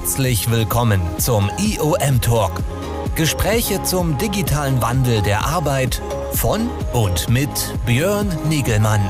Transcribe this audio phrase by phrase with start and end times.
[0.00, 2.52] Herzlich willkommen zum IOM Talk.
[3.16, 6.00] Gespräche zum digitalen Wandel der Arbeit
[6.32, 7.50] von und mit
[7.84, 9.02] Björn Nigelmann.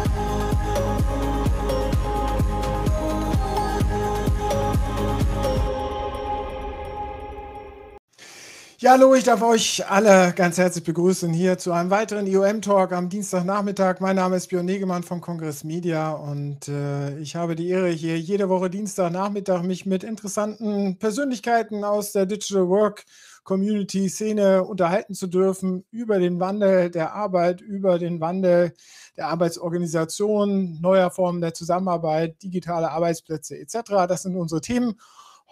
[8.90, 13.08] Ja, hallo, ich darf euch alle ganz herzlich begrüßen hier zu einem weiteren IOM-Talk am
[13.08, 14.00] Dienstagnachmittag.
[14.00, 18.18] Mein Name ist Björn Negemann von Kongress Media und äh, ich habe die Ehre, hier
[18.18, 23.04] jede Woche Dienstagnachmittag mich mit interessanten Persönlichkeiten aus der Digital Work
[23.44, 28.72] Community-Szene unterhalten zu dürfen über den Wandel der Arbeit, über den Wandel
[29.16, 34.08] der Arbeitsorganisation, neuer Formen der Zusammenarbeit, digitale Arbeitsplätze etc.
[34.08, 34.96] Das sind unsere Themen.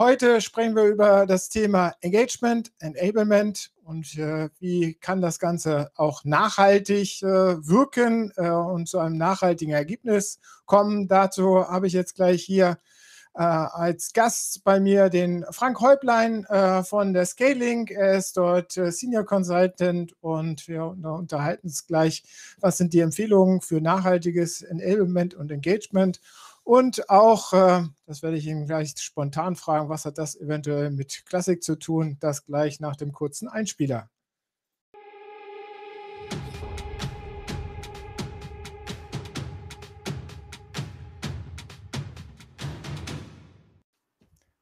[0.01, 6.23] Heute sprechen wir über das Thema Engagement, Enablement und äh, wie kann das Ganze auch
[6.23, 11.09] nachhaltig äh, wirken äh, und zu einem nachhaltigen Ergebnis kommen.
[11.09, 12.79] Dazu habe ich jetzt gleich hier
[13.35, 17.89] äh, als Gast bei mir den Frank Häuplein äh, von der Scaling.
[17.89, 22.23] Er ist dort äh, Senior Consultant und wir unterhalten uns gleich,
[22.61, 26.21] was sind die Empfehlungen für nachhaltiges Enablement und Engagement.
[26.69, 31.25] Und auch, äh, das werde ich ihn gleich spontan fragen, was hat das eventuell mit
[31.25, 32.19] Klassik zu tun?
[32.21, 34.11] Das gleich nach dem kurzen Einspieler.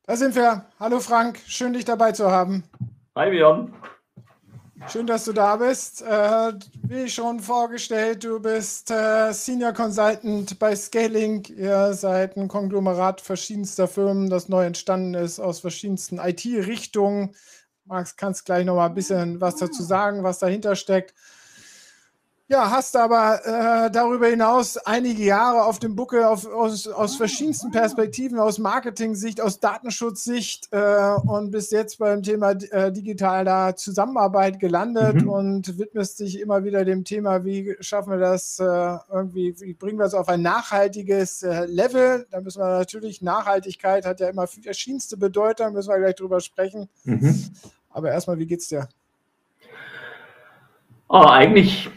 [0.04, 0.64] Da sind wir.
[0.78, 2.62] Hallo Frank, schön dich dabei zu haben.
[3.16, 3.74] Hi Björn.
[4.88, 6.02] Schön, dass du da bist.
[6.02, 6.52] Äh,
[6.84, 11.44] wie schon vorgestellt, du bist äh, Senior Consultant bei Scaling.
[11.56, 17.34] Ihr seid ein Konglomerat verschiedenster Firmen, das neu entstanden ist aus verschiedensten IT-Richtungen.
[17.84, 21.14] Max, kannst gleich noch mal ein bisschen was dazu sagen, was dahinter steckt.
[22.48, 27.72] Ja, hast aber äh, darüber hinaus einige Jahre auf dem Buckel auf, aus, aus verschiedensten
[27.72, 35.22] Perspektiven, aus Marketing-Sicht, aus Datenschutzsicht äh, und bis jetzt beim Thema äh, digitaler Zusammenarbeit gelandet
[35.22, 35.28] mhm.
[35.28, 38.64] und widmest dich immer wieder dem Thema, wie schaffen wir das äh,
[39.12, 42.28] irgendwie, wie bringen wir es auf ein nachhaltiges äh, Level.
[42.30, 46.88] Da müssen wir natürlich, Nachhaltigkeit hat ja immer verschiedenste Bedeutung, müssen wir gleich drüber sprechen.
[47.02, 47.50] Mhm.
[47.90, 48.88] Aber erstmal, wie geht's dir?
[51.08, 51.90] Oh, eigentlich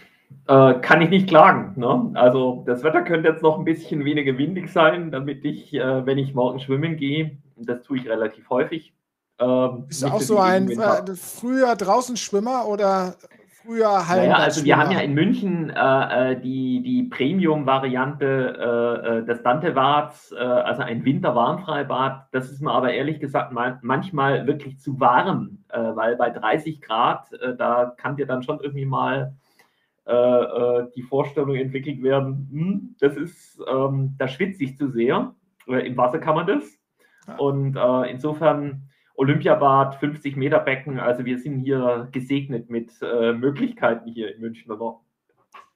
[0.49, 1.73] äh, kann ich nicht klagen.
[1.75, 2.09] Ne?
[2.15, 6.17] Also das Wetter könnte jetzt noch ein bisschen weniger windig sein, damit ich, äh, wenn
[6.17, 8.91] ich morgen schwimmen gehe, das tue ich relativ häufig.
[9.39, 13.13] Ähm, Bist du auch so ein äh, früher draußen Schwimmer oder
[13.63, 14.29] früher Hallen?
[14.29, 20.33] Naja, also wir haben ja in München äh, äh, die, die Premium-Variante äh, des Dantewarts,
[20.33, 22.25] also ein Winterwarmfreibad.
[22.31, 27.27] Das ist mir aber ehrlich gesagt manchmal wirklich zu warm, weil bei 30 Grad,
[27.57, 29.29] da kann dir dann schon irgendwie mal äh, äh,
[30.95, 35.35] die Vorstellung entwickelt werden, hm, das ist, ähm, da schwitze ich zu sehr.
[35.67, 36.63] Äh, Im Wasser kann man das.
[37.27, 37.35] Ja.
[37.37, 44.09] Und äh, insofern Olympiabad, 50 Meter Becken, also wir sind hier gesegnet mit äh, Möglichkeiten
[44.09, 44.71] hier in München.
[44.71, 45.01] Aber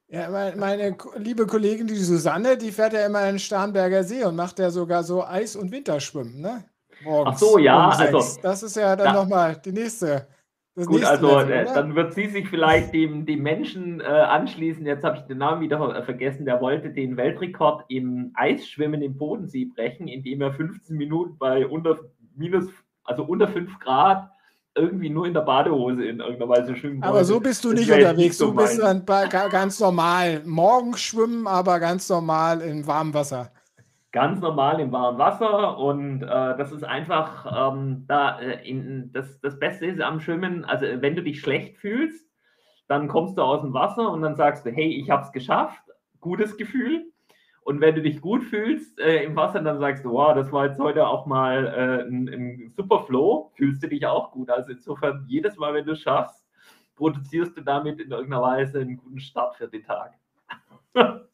[0.07, 4.23] ja, meine, meine, liebe Kollegin, die Susanne, die fährt ja immer in den Starnberger See
[4.23, 6.63] und macht ja sogar so Eis- und Winterschwimmen, ne?
[7.03, 8.39] Morgens Ach so, ja, um also.
[8.41, 10.27] Das ist ja dann da, nochmal die nächste
[10.75, 14.85] das Gut, also Level, äh, dann wird sie sich vielleicht dem, dem Menschen äh, anschließen.
[14.85, 16.45] Jetzt habe ich den Namen wieder vergessen.
[16.45, 21.99] Der wollte den Weltrekord im Eisschwimmen im Bodensee brechen, indem er 15 Minuten bei unter
[22.35, 22.69] minus,
[23.03, 24.29] also unter 5 Grad
[24.75, 28.17] irgendwie nur in der Badehose in irgendeiner Weise schwimmen Aber so bist du nicht unterwegs.
[28.17, 30.41] Nicht so du bist dann ganz normal.
[30.45, 33.51] Morgen schwimmen, aber ganz normal in warmem Wasser
[34.13, 39.41] ganz normal im warmen Wasser und äh, das ist einfach ähm, da äh, in, das,
[39.41, 42.25] das Beste ist am Schwimmen, also wenn du dich schlecht fühlst,
[42.87, 45.81] dann kommst du aus dem Wasser und dann sagst du, hey, ich habe es geschafft,
[46.21, 47.09] gutes Gefühl.
[47.63, 50.67] Und wenn du dich gut fühlst äh, im Wasser, dann sagst du, wow, das war
[50.67, 54.49] jetzt heute auch mal äh, ein, ein super Flow, fühlst du dich auch gut.
[54.49, 56.45] Also insofern, jedes Mal, wenn du es schaffst,
[56.95, 60.13] produzierst du damit in irgendeiner Weise einen guten Start für den Tag.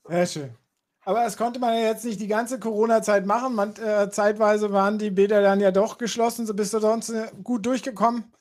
[0.05, 0.68] Sehr schön.
[1.05, 3.55] Aber das konnte man ja jetzt nicht die ganze Corona-Zeit machen.
[3.55, 6.45] Man, äh, zeitweise waren die Bäder dann ja doch geschlossen.
[6.45, 8.31] So bist du sonst äh, gut durchgekommen?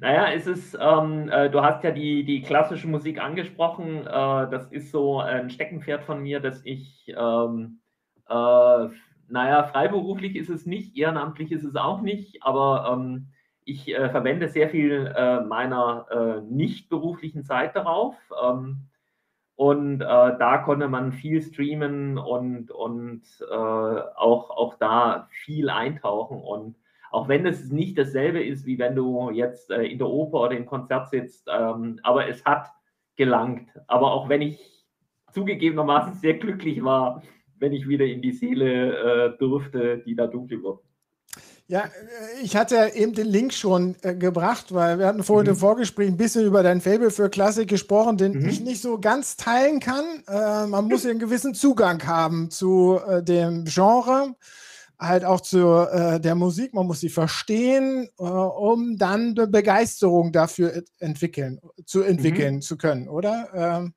[0.00, 4.06] Naja, es ist, ähm, äh, du hast ja die, die klassische Musik angesprochen.
[4.06, 7.80] Äh, das ist so ein Steckenpferd von mir, dass ich, ähm,
[8.28, 8.88] äh,
[9.28, 13.28] naja, freiberuflich ist es nicht, ehrenamtlich ist es auch nicht, aber ähm,
[13.64, 15.14] ich äh, verwende sehr viel
[15.48, 18.16] meiner nicht beruflichen Zeit darauf.
[18.42, 18.88] Ähm,
[19.56, 26.40] und äh, da konnte man viel streamen und, und äh, auch, auch da viel eintauchen.
[26.40, 26.76] Und
[27.10, 30.56] auch wenn es nicht dasselbe ist, wie wenn du jetzt äh, in der Oper oder
[30.56, 32.68] im Konzert sitzt, ähm, aber es hat
[33.16, 33.68] gelangt.
[33.86, 34.86] Aber auch wenn ich
[35.32, 37.22] zugegebenermaßen sehr glücklich war,
[37.58, 40.80] wenn ich wieder in die Seele äh, durfte, die da dunkel wird.
[41.72, 45.52] Ja, äh, ich hatte eben den Link schon äh, gebracht, weil wir hatten vorhin mhm.
[45.52, 48.46] im Vorgespräch ein bisschen über dein Fable für Klassik gesprochen, den mhm.
[48.46, 50.04] ich nicht so ganz teilen kann.
[50.28, 54.34] Äh, man muss ja einen gewissen Zugang haben zu äh, dem Genre,
[55.00, 56.74] halt auch zu äh, der Musik.
[56.74, 62.60] Man muss sie verstehen, äh, um dann eine Begeisterung dafür entwickeln, zu entwickeln mhm.
[62.60, 63.48] zu können, oder?
[63.54, 63.94] Ähm.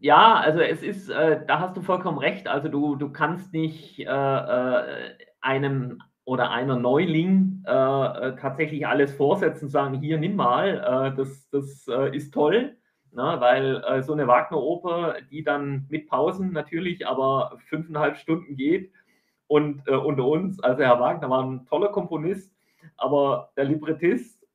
[0.00, 2.48] Ja, also es ist, da hast du vollkommen recht.
[2.48, 10.00] Also du, du kannst nicht einem oder einer Neuling äh, äh, tatsächlich alles vorsetzen sagen,
[10.00, 12.76] hier nimm mal, äh, das, das äh, ist toll,
[13.10, 18.56] na, ne, weil äh, so eine Wagner-Oper, die dann mit Pausen natürlich, aber fünfeinhalb Stunden
[18.56, 18.92] geht
[19.48, 22.54] und äh, unter uns, also Herr Wagner war ein toller Komponist,
[22.96, 24.46] aber der Librettist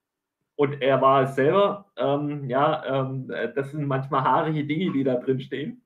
[0.56, 5.16] und er war es selber, ähm, ja, ähm, das sind manchmal haarige Dinge, die da
[5.16, 5.84] drin stehen.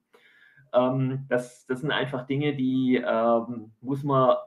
[0.74, 4.38] Ähm, das, das sind einfach Dinge, die ähm, muss man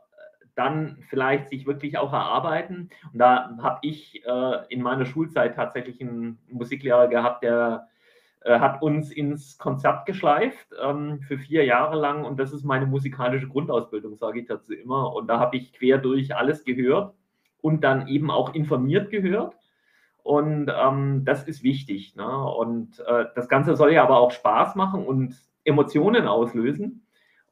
[0.54, 2.90] dann vielleicht sich wirklich auch erarbeiten.
[3.12, 7.88] Und da habe ich äh, in meiner Schulzeit tatsächlich einen Musiklehrer gehabt, der
[8.44, 12.24] äh, hat uns ins Konzert geschleift ähm, für vier Jahre lang.
[12.24, 15.14] Und das ist meine musikalische Grundausbildung, sage ich dazu immer.
[15.14, 17.14] Und da habe ich quer durch alles gehört
[17.62, 19.56] und dann eben auch informiert gehört.
[20.22, 22.16] Und ähm, das ist wichtig.
[22.16, 22.44] Ne?
[22.44, 25.34] Und äh, das Ganze soll ja aber auch Spaß machen und
[25.64, 27.03] Emotionen auslösen.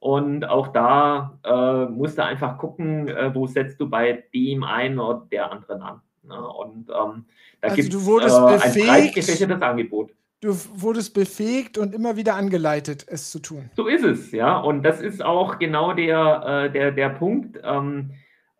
[0.02, 4.99] Und auch da äh, musst du einfach gucken, äh, wo setzt du bei dem einen
[4.99, 6.00] oder der anderen an.
[6.25, 6.44] Ne?
[6.44, 7.26] Und ähm,
[7.60, 8.34] da also gibt es
[8.66, 10.10] äh, ein breit Angebot.
[10.40, 13.70] Du wurdest befähigt und immer wieder angeleitet, es zu tun.
[13.76, 14.58] So ist es, ja.
[14.58, 17.60] Und das ist auch genau der, äh, der, der Punkt.
[17.62, 18.10] Ähm,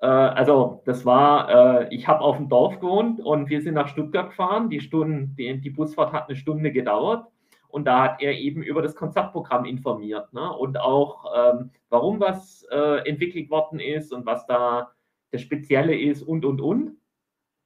[0.01, 3.89] äh, also das war, äh, ich habe auf dem Dorf gewohnt und wir sind nach
[3.89, 4.71] Stuttgart gefahren.
[4.71, 7.27] Die, Stunden, die, die Busfahrt hat eine Stunde gedauert.
[7.73, 10.53] Und da hat er eben über das Konzertprogramm informiert ne?
[10.53, 14.93] und auch, ähm, warum was äh, entwickelt worden ist und was da
[15.31, 16.99] das Spezielle ist und, und, und.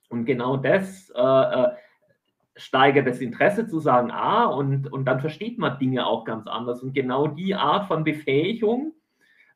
[0.09, 1.71] Und genau das äh, äh,
[2.55, 6.85] steigert das Interesse zu sagen, ah, und, und dann versteht man Dinge auch ganz anders.
[6.85, 8.93] Und genau die Art von Befähigung,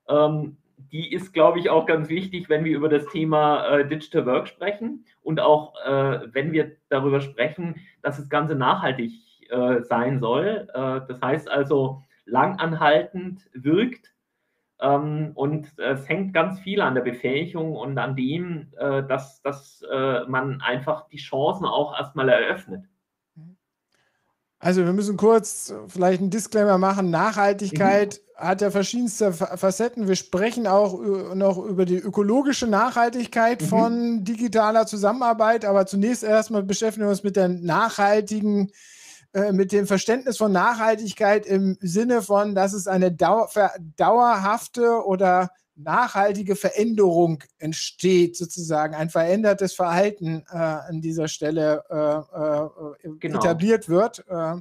[0.08, 0.56] ähm,
[0.90, 4.48] die ist, glaube ich, auch ganz wichtig, wenn wir über das Thema äh, Digital Work
[4.48, 9.12] sprechen und auch äh, wenn wir darüber sprechen, dass das Ganze nachhaltig
[9.50, 10.68] äh, sein soll.
[10.72, 14.14] Äh, das heißt also, langanhaltend wirkt.
[14.80, 19.82] Ähm, und es hängt ganz viel an der Befähigung und an dem, äh, dass, dass
[19.90, 22.84] äh, man einfach die Chancen auch erstmal eröffnet.
[24.58, 27.08] Also wir müssen kurz vielleicht einen Disclaimer machen.
[27.08, 28.44] Nachhaltigkeit mhm.
[28.44, 30.06] hat ja verschiedenste Facetten.
[30.06, 33.66] Wir sprechen auch noch über die ökologische Nachhaltigkeit mhm.
[33.66, 38.70] von digitaler Zusammenarbeit, aber zunächst erstmal beschäftigen wir uns mit der nachhaltigen
[39.32, 43.48] äh, mit dem Verständnis von Nachhaltigkeit im Sinne von, dass es eine dauer,
[43.96, 53.16] dauerhafte oder nachhaltige Veränderung entsteht, sozusagen ein verändertes Verhalten äh, an dieser Stelle äh, äh
[53.18, 53.38] genau.
[53.38, 54.24] etabliert wird.
[54.28, 54.56] Äh,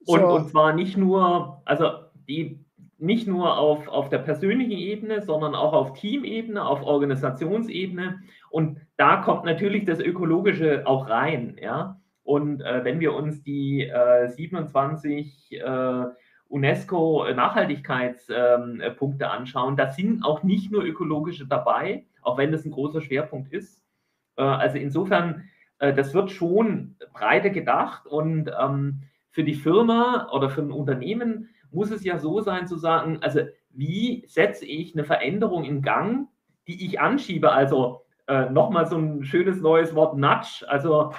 [0.00, 0.12] so.
[0.12, 1.90] Und, und zwar nicht nur, also
[2.28, 2.64] die
[2.98, 8.20] nicht nur auf, auf der persönlichen Ebene, sondern auch auf Teamebene, auf Organisationsebene.
[8.50, 11.56] Und da kommt natürlich das Ökologische auch rein.
[11.60, 12.00] Ja?
[12.24, 16.04] Und äh, wenn wir uns die äh, 27 äh,
[16.48, 23.52] UNESCO-Nachhaltigkeitspunkte anschauen, da sind auch nicht nur ökologische dabei, auch wenn das ein großer Schwerpunkt
[23.52, 23.82] ist.
[24.36, 25.44] Äh, also insofern,
[25.78, 31.50] äh, das wird schon breiter gedacht und ähm, für die Firma oder für ein Unternehmen
[31.70, 33.40] muss es ja so sein zu sagen, also
[33.70, 36.28] wie setze ich eine Veränderung in Gang,
[36.68, 41.12] die ich anschiebe, also äh, nochmal so ein schönes neues Wort Nudge, also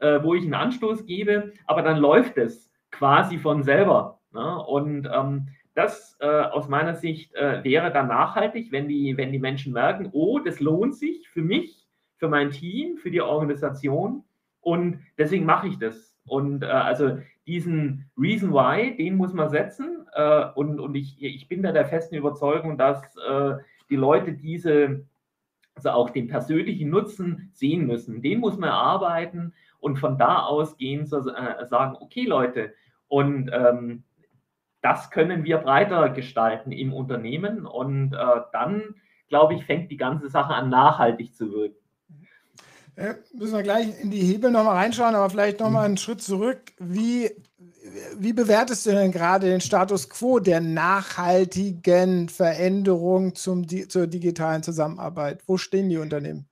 [0.00, 4.20] äh, wo ich einen Anstoß gebe, aber dann läuft es quasi von selber.
[4.32, 4.64] Ne?
[4.64, 9.38] Und ähm, das äh, aus meiner Sicht äh, wäre dann nachhaltig, wenn die, wenn die
[9.38, 14.24] Menschen merken, oh, das lohnt sich für mich, für mein Team, für die Organisation
[14.60, 16.16] und deswegen mache ich das.
[16.26, 20.06] Und äh, also diesen Reason Why, den muss man setzen.
[20.12, 23.54] Äh, und und ich, ich bin da der festen Überzeugung, dass äh,
[23.88, 25.06] die Leute diese,
[25.74, 28.22] also auch den persönlichen Nutzen sehen müssen.
[28.22, 32.72] Den muss man erarbeiten und von da aus gehen zu äh, sagen, okay Leute,
[33.08, 34.04] und ähm,
[34.82, 38.94] das können wir breiter gestalten im Unternehmen und äh, dann,
[39.28, 41.76] glaube ich, fängt die ganze Sache an, nachhaltig zu wirken.
[42.96, 46.60] Ja, müssen wir gleich in die Hebel nochmal reinschauen, aber vielleicht nochmal einen Schritt zurück.
[46.78, 47.30] Wie,
[48.18, 55.42] wie bewertest du denn gerade den Status quo der nachhaltigen Veränderung zum, zur digitalen Zusammenarbeit?
[55.46, 56.49] Wo stehen die Unternehmen?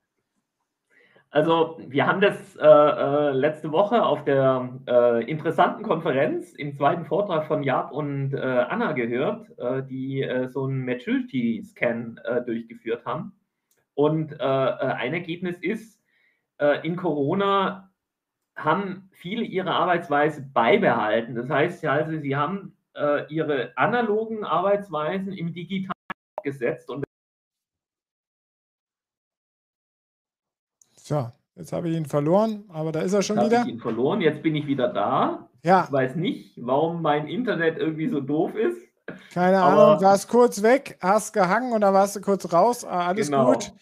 [1.31, 7.05] Also wir haben das äh, äh, letzte Woche auf der äh, interessanten Konferenz im zweiten
[7.05, 13.33] Vortrag von Jab und äh, Anna gehört, äh, die äh, so einen Maturity-Scan durchgeführt haben.
[13.93, 16.01] Und ein Ergebnis ist,
[16.83, 17.91] in Corona
[18.55, 21.35] haben viele ihre Arbeitsweise beibehalten.
[21.35, 22.77] Das heißt also, sie haben
[23.27, 25.91] ihre analogen Arbeitsweisen im digitalen
[26.43, 27.03] gesetzt und
[31.09, 33.61] so, jetzt habe ich ihn verloren, aber da ist er schon jetzt wieder.
[33.63, 35.49] Ich ihn verloren, jetzt bin ich wieder da.
[35.63, 35.85] Ja.
[35.85, 38.77] Ich weiß nicht, warum mein Internet irgendwie so doof ist.
[39.33, 42.85] Keine Ahnung, warst kurz weg, hast gehangen und dann warst du kurz raus.
[42.85, 43.53] Ah, alles genau.
[43.53, 43.73] gut.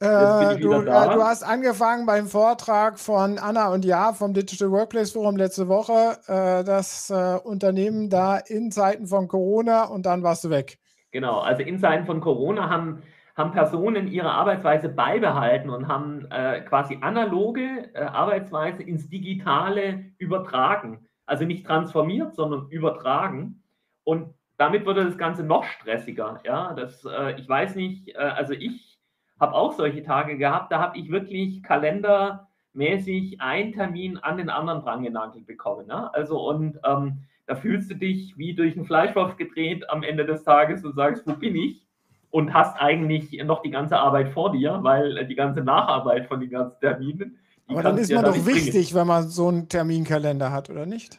[0.00, 5.12] Äh, du, äh, du, hast angefangen beim Vortrag von Anna und Ja vom Digital Workplace
[5.12, 10.44] Forum letzte Woche, äh, das äh, Unternehmen da in Zeiten von Corona und dann warst
[10.44, 10.78] du weg.
[11.12, 13.02] Genau, also in Zeiten von Corona haben,
[13.38, 21.06] haben Personen ihre Arbeitsweise beibehalten und haben äh, quasi analoge äh, Arbeitsweise ins Digitale übertragen.
[21.24, 23.62] Also nicht transformiert, sondern übertragen.
[24.04, 26.40] Und damit wurde das Ganze noch stressiger.
[26.44, 28.98] Ja, das, ich weiß nicht, also ich
[29.38, 34.80] habe auch solche Tage gehabt, da habe ich wirklich kalendermäßig einen Termin an den anderen
[34.82, 35.86] dran genagelt bekommen.
[35.86, 36.12] Ne?
[36.14, 40.42] Also und ähm, da fühlst du dich wie durch einen Fleischwolf gedreht am Ende des
[40.42, 41.87] Tages und sagst, wo bin ich?
[42.30, 46.50] Und hast eigentlich noch die ganze Arbeit vor dir, weil die ganze Nacharbeit von den
[46.50, 47.38] ganzen Terminen.
[47.68, 48.94] Aber dann ist man doch wichtig, bringen.
[48.94, 51.18] wenn man so einen Terminkalender hat, oder nicht?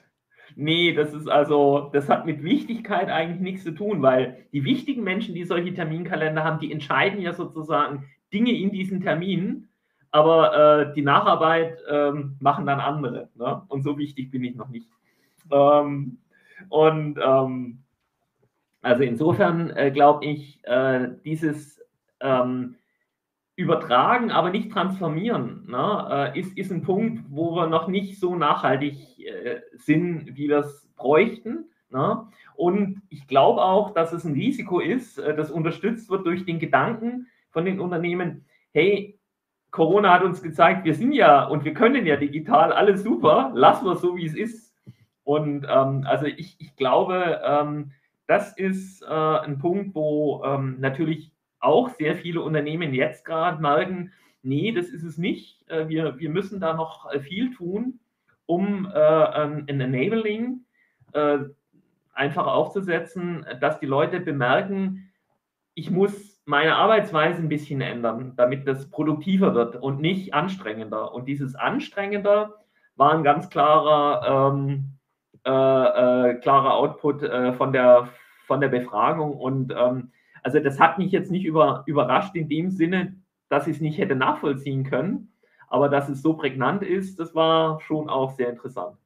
[0.55, 5.03] Nee, das ist also, das hat mit Wichtigkeit eigentlich nichts zu tun, weil die wichtigen
[5.03, 9.69] Menschen, die solche Terminkalender haben, die entscheiden ja sozusagen Dinge in diesen Terminen,
[10.11, 13.29] aber äh, die Nacharbeit ähm, machen dann andere.
[13.35, 13.61] Ne?
[13.67, 14.89] Und so wichtig bin ich noch nicht.
[15.51, 16.17] Ähm,
[16.69, 17.83] und ähm,
[18.81, 21.81] also insofern äh, glaube ich, äh, dieses
[22.21, 22.75] ähm,
[23.55, 28.35] Übertragen, aber nicht transformieren, ne, äh, ist, ist ein Punkt, wo wir noch nicht so
[28.35, 31.65] nachhaltig äh, sind, wie wir es bräuchten.
[31.89, 32.27] Ne?
[32.55, 36.59] Und ich glaube auch, dass es ein Risiko ist, äh, das unterstützt wird durch den
[36.59, 39.19] Gedanken von den Unternehmen, hey,
[39.71, 43.85] Corona hat uns gezeigt, wir sind ja und wir können ja digital, alles super, lassen
[43.85, 44.73] wir es so, wie es ist.
[45.23, 47.91] Und ähm, also ich, ich glaube, ähm,
[48.29, 54.13] das ist äh, ein Punkt, wo ähm, natürlich auch sehr viele Unternehmen jetzt gerade merken,
[54.43, 55.67] nee, das ist es nicht.
[55.67, 57.99] Äh, wir, wir müssen da noch äh, viel tun,
[58.45, 60.63] um äh, ein Enabling
[61.13, 61.39] äh,
[62.13, 65.11] einfach aufzusetzen, dass die Leute bemerken,
[65.73, 71.15] ich muss meine Arbeitsweise ein bisschen ändern, damit das produktiver wird und nicht anstrengender.
[71.15, 72.57] Und dieses anstrengender
[72.95, 74.98] war ein ganz klarer, ähm,
[75.45, 77.21] äh, äh, klarer Output
[77.57, 78.09] von, der,
[78.47, 79.33] von der Befragung.
[79.33, 80.11] Und ähm,
[80.43, 83.15] also das hat mich jetzt nicht über, überrascht in dem Sinne,
[83.49, 85.33] dass ich es nicht hätte nachvollziehen können.
[85.67, 88.97] Aber dass es so prägnant ist, das war schon auch sehr interessant.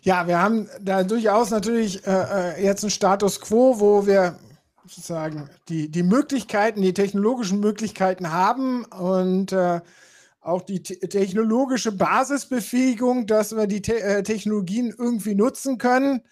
[0.00, 4.36] Ja, wir haben da durchaus natürlich äh, äh jetzt einen Status quo, wo wir
[4.86, 9.80] sozusagen die, die Möglichkeiten, die technologischen Möglichkeiten haben und äh,
[10.46, 16.22] auch die te technologische Basisbefähigung, dass wir die te äh, Technologien irgendwie nutzen können.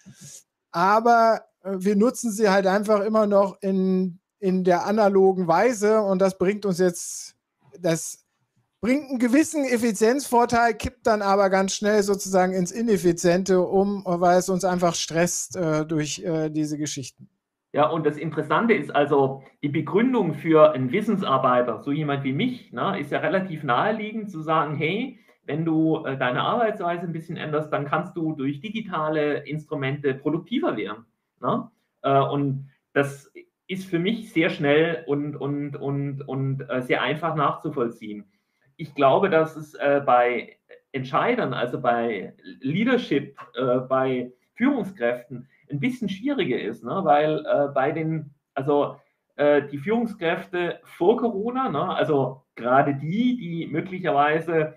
[0.71, 6.19] Aber äh, wir nutzen sie halt einfach immer noch in, in der analogen Weise und
[6.19, 7.35] das bringt uns jetzt,
[7.79, 8.25] das
[8.79, 14.47] bringt einen gewissen Effizienzvorteil, kippt dann aber ganz schnell sozusagen ins Ineffiziente um, weil es
[14.47, 17.27] uns einfach stresst äh, durch äh, diese Geschichten.
[17.75, 22.71] Ja, und das Interessante ist also, die Begründung für einen Wissensarbeiter, so jemand wie mich,
[22.71, 27.35] ne, ist ja relativ naheliegend zu sagen, hey, wenn du äh, deine Arbeitsweise ein bisschen
[27.35, 31.03] änderst, dann kannst du durch digitale Instrumente produktiver werden.
[31.41, 31.69] Ne?
[32.03, 33.29] Äh, und das
[33.67, 38.23] ist für mich sehr schnell und, und, und, und äh, sehr einfach nachzuvollziehen.
[38.77, 40.57] Ich glaube, dass es bei
[40.91, 43.37] Entscheidern, also bei Leadership,
[43.87, 47.01] bei Führungskräften ein bisschen schwieriger ist, ne?
[47.03, 48.97] weil bei den, also
[49.37, 51.93] die Führungskräfte vor Corona, ne?
[51.93, 54.75] also gerade die, die möglicherweise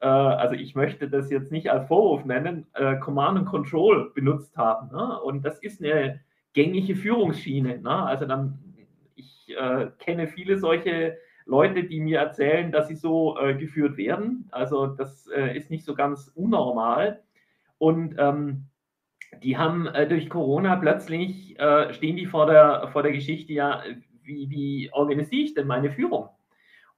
[0.00, 2.66] also ich möchte das jetzt nicht als Vorwurf nennen,
[3.00, 4.88] Command and Control benutzt haben.
[4.90, 5.20] Ne?
[5.20, 6.20] Und das ist eine
[6.52, 7.78] gängige Führungsschiene.
[7.78, 7.90] Ne?
[7.90, 8.58] Also dann,
[9.14, 11.16] ich äh, kenne viele solche
[11.46, 14.48] Leute, die mir erzählen, dass sie so äh, geführt werden.
[14.50, 17.22] Also das äh, ist nicht so ganz unnormal.
[17.78, 18.66] Und ähm,
[19.42, 23.82] die haben äh, durch Corona plötzlich, äh, stehen die vor der, vor der Geschichte, ja,
[24.22, 26.28] wie, wie organisiere ich denn meine Führung?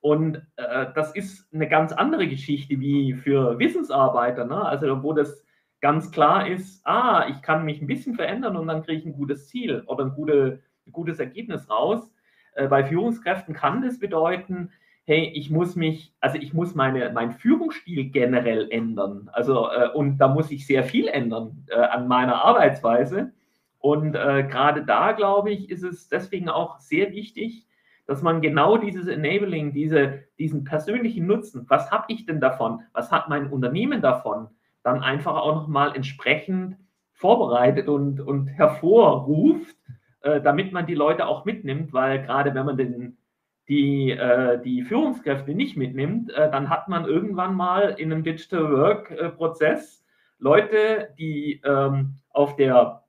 [0.00, 4.64] Und äh, das ist eine ganz andere Geschichte wie für Wissensarbeiter, ne?
[4.64, 5.44] also wo das
[5.80, 9.12] ganz klar ist, ah, ich kann mich ein bisschen verändern und dann kriege ich ein
[9.12, 12.10] gutes Ziel oder ein, gute, ein gutes Ergebnis raus.
[12.54, 14.70] Äh, bei Führungskräften kann das bedeuten,
[15.04, 19.28] hey, ich muss mich, also ich muss meine, meinen Führungsstil generell ändern.
[19.32, 23.32] Also, äh, und da muss ich sehr viel ändern äh, an meiner Arbeitsweise.
[23.78, 27.66] Und äh, gerade da, glaube ich, ist es deswegen auch sehr wichtig,
[28.06, 33.10] dass man genau dieses Enabling, diese, diesen persönlichen Nutzen, was habe ich denn davon, was
[33.10, 34.48] hat mein Unternehmen davon,
[34.84, 36.76] dann einfach auch nochmal entsprechend
[37.12, 39.76] vorbereitet und, und hervorruft,
[40.22, 43.16] äh, damit man die Leute auch mitnimmt, weil gerade wenn man den,
[43.68, 48.70] die, äh, die Führungskräfte nicht mitnimmt, äh, dann hat man irgendwann mal in einem Digital
[48.70, 50.04] Work-Prozess
[50.38, 53.04] Leute, die ähm, auf der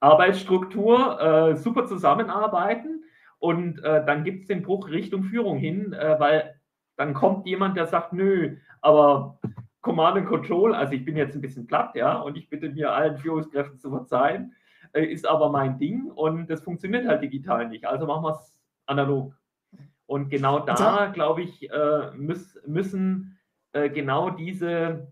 [0.00, 3.04] Arbeitsstruktur äh, super zusammenarbeiten
[3.38, 6.58] und äh, dann gibt es den Bruch Richtung Führung hin, äh, weil
[6.96, 9.38] dann kommt jemand, der sagt, nö, aber
[9.82, 12.92] Command and Control, also ich bin jetzt ein bisschen platt, ja, und ich bitte mir
[12.92, 14.54] allen Führungskräften zu verzeihen,
[14.92, 17.84] äh, ist aber mein Ding und das funktioniert halt digital nicht.
[17.84, 18.54] Also machen wir es
[18.86, 19.34] analog.
[20.06, 23.38] Und genau da, glaube ich, äh, müß, müssen
[23.72, 25.08] äh, genau diese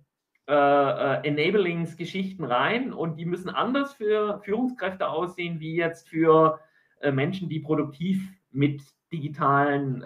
[0.48, 6.60] äh, äh, Enablings-Geschichten rein und die müssen anders für Führungskräfte aussehen, wie jetzt für
[7.00, 8.82] äh, Menschen, die produktiv mit
[9.12, 10.02] digitalen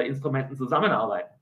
[0.00, 1.32] Instrumenten zusammenarbeiten.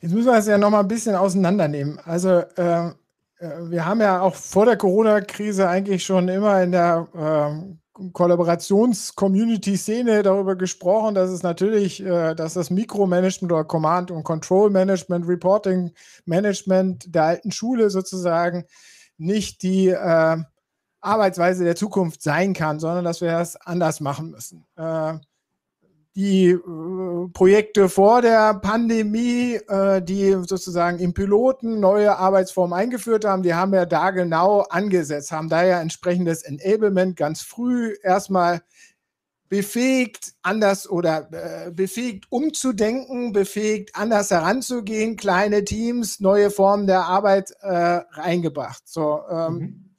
[0.00, 1.98] Jetzt müssen wir es ja noch mal ein bisschen auseinandernehmen.
[2.04, 2.94] Also ähm,
[3.40, 7.79] äh, wir haben ja auch vor der Corona-Krise eigentlich schon immer in der ähm,
[8.12, 17.14] Kollaborations-Community-Szene darüber gesprochen, dass es natürlich, äh, dass das Mikromanagement oder Command- und Control-Management, Reporting-Management
[17.14, 18.64] der alten Schule sozusagen
[19.18, 20.36] nicht die äh,
[21.00, 24.66] Arbeitsweise der Zukunft sein kann, sondern dass wir das anders machen müssen.
[24.76, 25.14] Äh,
[26.16, 33.42] die äh, Projekte vor der Pandemie, äh, die sozusagen im Piloten neue Arbeitsformen eingeführt haben,
[33.42, 38.60] die haben ja da genau angesetzt, haben da ja entsprechendes Enablement ganz früh erstmal
[39.48, 47.50] befähigt, anders oder äh, befähigt umzudenken, befähigt, anders heranzugehen, kleine Teams, neue Formen der Arbeit
[47.60, 48.82] äh, reingebracht.
[48.86, 49.89] So, ähm, mhm.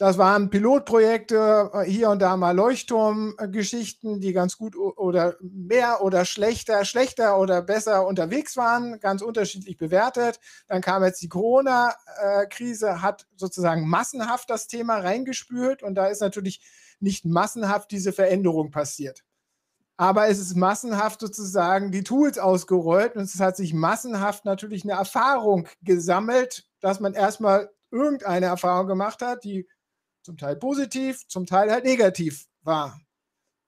[0.00, 6.24] Das waren Pilotprojekte, äh, hier und da mal Leuchtturmgeschichten, die ganz gut oder mehr oder
[6.24, 10.40] schlechter, schlechter oder besser unterwegs waren, ganz unterschiedlich bewertet.
[10.68, 16.62] Dann kam jetzt die Corona-Krise, hat sozusagen massenhaft das Thema reingespült und da ist natürlich
[17.00, 19.22] nicht massenhaft diese Veränderung passiert.
[19.98, 24.94] Aber es ist massenhaft sozusagen die Tools ausgerollt und es hat sich massenhaft natürlich eine
[24.94, 29.68] Erfahrung gesammelt, dass man erstmal irgendeine Erfahrung gemacht hat, die
[30.22, 33.00] zum Teil positiv, zum Teil halt negativ war.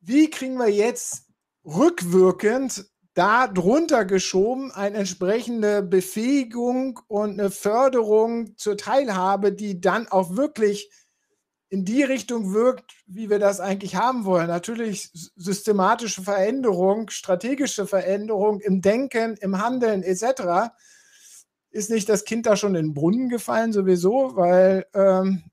[0.01, 1.27] Wie kriegen wir jetzt
[1.65, 10.37] rückwirkend da drunter geschoben eine entsprechende Befähigung und eine Förderung zur Teilhabe, die dann auch
[10.37, 10.91] wirklich
[11.69, 14.47] in die Richtung wirkt, wie wir das eigentlich haben wollen.
[14.47, 20.75] Natürlich systematische Veränderung, strategische Veränderung im Denken, im Handeln etc.
[21.71, 25.45] Ist nicht das Kind da schon in den Brunnen gefallen sowieso, weil ähm,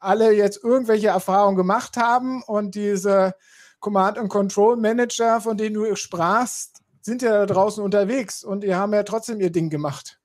[0.00, 3.34] alle jetzt irgendwelche Erfahrungen gemacht haben und diese
[3.80, 8.74] Command and Control Manager, von denen du sprachst, sind ja da draußen unterwegs und die
[8.74, 10.18] haben ja trotzdem ihr Ding gemacht.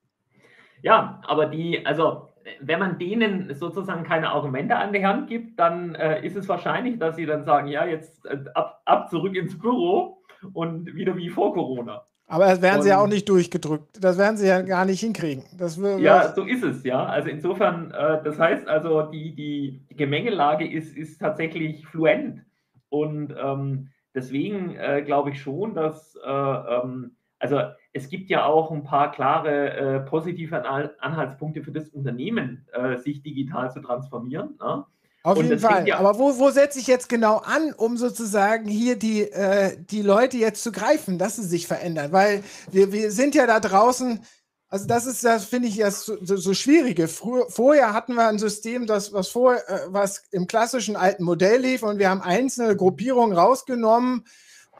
[0.82, 5.94] Ja, aber die, also wenn man denen sozusagen keine Argumente an die Hand gibt, dann
[5.94, 9.58] äh, ist es wahrscheinlich, dass sie dann sagen, ja, jetzt äh, ab, ab zurück ins
[9.58, 12.06] Büro und wieder wie vor Corona.
[12.26, 14.02] Aber das werden und, sie ja auch nicht durchgedrückt.
[14.02, 15.44] Das werden sie ja gar nicht hinkriegen.
[15.58, 17.04] Das will, ja, so ist es, ja.
[17.04, 22.42] Also insofern, äh, das heißt also, die, die, Gemengelage ist, ist tatsächlich fluent.
[22.88, 27.60] Und ähm, deswegen äh, glaube ich schon, dass, äh, ähm, also
[27.92, 33.22] es gibt ja auch ein paar klare äh, positive Anhaltspunkte für das Unternehmen, äh, sich
[33.22, 34.56] digital zu transformieren.
[34.60, 34.84] Ne?
[35.24, 35.88] Auf und jeden Fall.
[35.88, 40.02] Ja Aber wo, wo setze ich jetzt genau an, um sozusagen hier die, äh, die
[40.02, 42.12] Leute jetzt zu greifen, dass sie sich verändern?
[42.12, 44.20] Weil wir, wir sind ja da draußen,
[44.68, 47.08] also das ist das, finde ich, das so, so, Schwierige.
[47.08, 51.62] Früher, vorher hatten wir ein System, das, was, vor, äh, was im klassischen alten Modell
[51.62, 54.26] lief und wir haben einzelne Gruppierungen rausgenommen,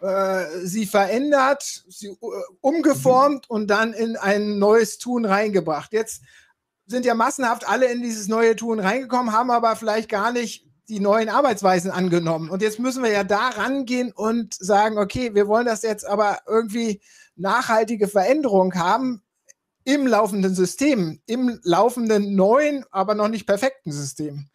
[0.02, 2.16] äh, sie verändert, sie äh,
[2.60, 3.56] umgeformt mhm.
[3.56, 5.94] und dann in ein neues Tun reingebracht.
[5.94, 6.20] Jetzt
[6.86, 11.00] sind ja massenhaft alle in dieses neue Tun reingekommen, haben aber vielleicht gar nicht die
[11.00, 12.50] neuen Arbeitsweisen angenommen.
[12.50, 16.38] Und jetzt müssen wir ja da rangehen und sagen, okay, wir wollen das jetzt aber
[16.46, 17.00] irgendwie
[17.36, 19.22] nachhaltige Veränderung haben
[19.84, 24.46] im laufenden System, im laufenden neuen, aber noch nicht perfekten System.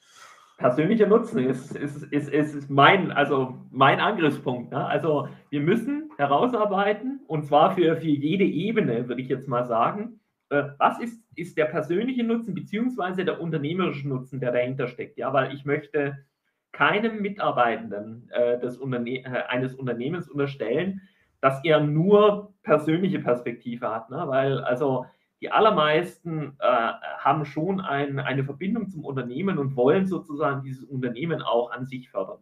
[0.58, 4.72] Persönlicher Nutzen ist, ist, ist, ist mein, also mein Angriffspunkt.
[4.72, 4.86] Ne?
[4.86, 10.20] Also wir müssen herausarbeiten, und zwar für, für jede Ebene, würde ich jetzt mal sagen,
[10.50, 15.18] was ist, ist der persönliche Nutzen beziehungsweise der unternehmerische Nutzen, der dahinter steckt.
[15.18, 16.26] Ja, weil ich möchte
[16.72, 21.02] keinem Mitarbeitenden äh, des Unterne äh, eines Unternehmens unterstellen,
[21.42, 24.10] dass er nur persönliche Perspektive hat.
[24.10, 24.24] Ne?
[24.28, 25.06] Weil also
[25.42, 31.42] die allermeisten äh, haben schon ein, eine Verbindung zum Unternehmen und wollen sozusagen dieses Unternehmen
[31.42, 32.40] auch an sich fördern.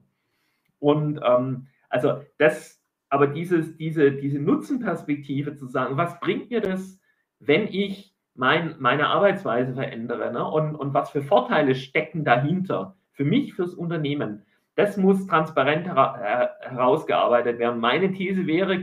[0.79, 2.77] Und ähm, also das
[3.09, 6.96] aber dieses, diese, diese Nutzenperspektive zu sagen, was bringt mir das,
[7.39, 10.47] wenn ich mein, meine Arbeitsweise verändere ne?
[10.49, 14.45] und, und was für Vorteile stecken dahinter für mich, fürs Unternehmen.
[14.75, 17.79] Das muss transparent hera herausgearbeitet werden.
[17.79, 18.79] Meine These wäre,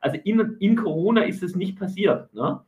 [0.00, 2.34] also in, in Corona ist es nicht passiert.
[2.34, 2.60] Ne?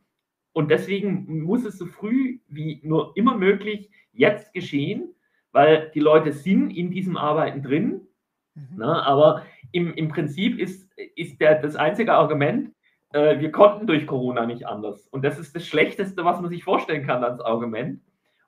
[0.53, 5.13] Und deswegen muss es so früh wie nur immer möglich jetzt geschehen,
[5.51, 8.07] weil die Leute sind in diesem Arbeiten drin.
[8.55, 8.77] Mhm.
[8.77, 9.05] Ne?
[9.05, 12.73] Aber im, im Prinzip ist, ist der, das einzige Argument,
[13.13, 15.07] äh, wir konnten durch Corona nicht anders.
[15.07, 18.01] Und das ist das Schlechteste, was man sich vorstellen kann als Argument.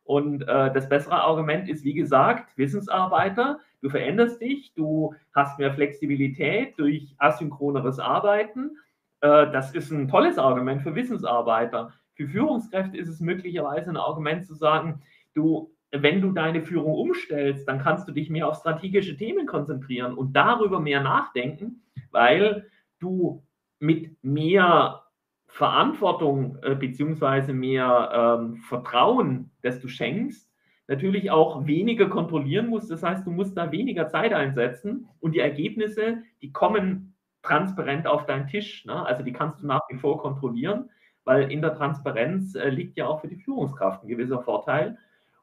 [0.04, 5.74] Und äh, das bessere Argument ist, wie gesagt, Wissensarbeiter, du veränderst dich, du hast mehr
[5.74, 8.78] Flexibilität durch asynchroneres Arbeiten.
[9.22, 11.94] Äh, das ist ein tolles Argument für Wissensarbeiter.
[12.16, 15.02] Für Führungskräfte ist es möglicherweise ein Argument zu sagen,
[15.34, 20.14] du, wenn du deine Führung umstellst, dann kannst du dich mehr auf strategische Themen konzentrieren
[20.14, 22.70] und darüber mehr nachdenken, weil
[23.00, 23.44] du
[23.82, 25.04] mit mehr
[25.48, 30.50] Verantwortung äh, beziehungsweise mehr ähm, Vertrauen, das du schenkst,
[30.88, 32.90] natürlich auch weniger kontrollieren musst.
[32.92, 38.26] Das heißt, du musst da weniger Zeit einsetzen und die Ergebnisse, die kommen transparent auf
[38.26, 38.86] deinen Tisch.
[38.86, 39.06] Ne?
[39.06, 40.90] Also die kannst du nach wie vor kontrollieren,
[41.24, 44.98] weil in der Transparenz äh, liegt ja auch für die Führungskraft ein gewisser Vorteil.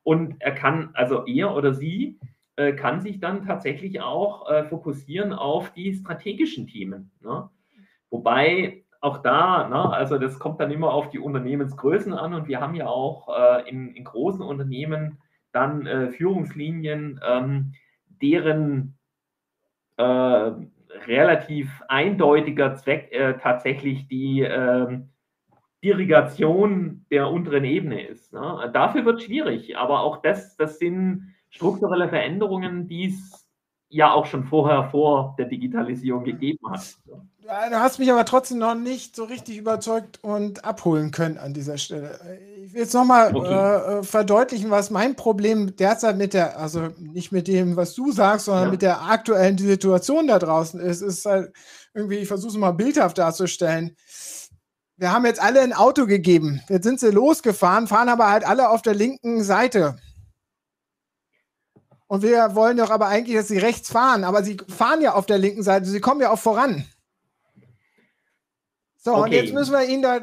[0.05, 2.18] Und er kann, also er oder sie,
[2.57, 7.11] äh, kann sich dann tatsächlich auch äh, fokussieren auf die strategischen Themen.
[7.20, 7.48] Ne?
[8.11, 12.61] Wobei auch da, ne, also das kommt dann immer auf die Unternehmensgrößen an und wir
[12.61, 15.18] haben ja auch äh, in, in, großen Unternehmen
[15.53, 17.73] dann äh, Führungslinien, ähm,
[18.21, 18.99] deren
[19.97, 20.03] äh,
[21.07, 25.11] relativ eindeutiger Zweck äh, tatsächlich die ähm,
[25.85, 28.33] Dirigation der unteren Ebene ist.
[28.33, 28.71] Ne?
[28.73, 33.48] Dafür wird schwierig, aber auch das, das sind strukturelle Veränderungen, die es
[33.90, 36.96] ja auch schon vorher vor der Digitalisierung gegeben hat.
[37.48, 41.79] Du hast mich aber trotzdem noch nicht so richtig überzeugt und abholen können an dieser
[41.79, 42.20] Stelle.
[42.62, 43.48] Ich will jetzt nochmal okay.
[43.48, 48.12] Äh, äh, verdeutlichen, was mein Problem derzeit mit der, also nicht mit dem, was du
[48.12, 48.70] sagst, sondern ja.
[48.70, 51.01] mit der aktuellen Situation da draußen ist.
[51.01, 51.55] Ist halt
[51.94, 53.96] irgendwie, ich versuche es mal bildhaft darzustellen.
[54.98, 56.61] Wir haben jetzt alle ein Auto gegeben.
[56.68, 59.96] Jetzt sind sie losgefahren, fahren aber halt alle auf der linken Seite.
[62.09, 64.25] Und wir wollen doch aber eigentlich, dass sie rechts fahren.
[64.25, 65.87] Aber sie fahren ja auf der linken Seite.
[65.87, 66.85] Sie kommen ja auch voran.
[68.97, 69.23] So, okay.
[69.23, 70.18] und jetzt müssen wir ihnen da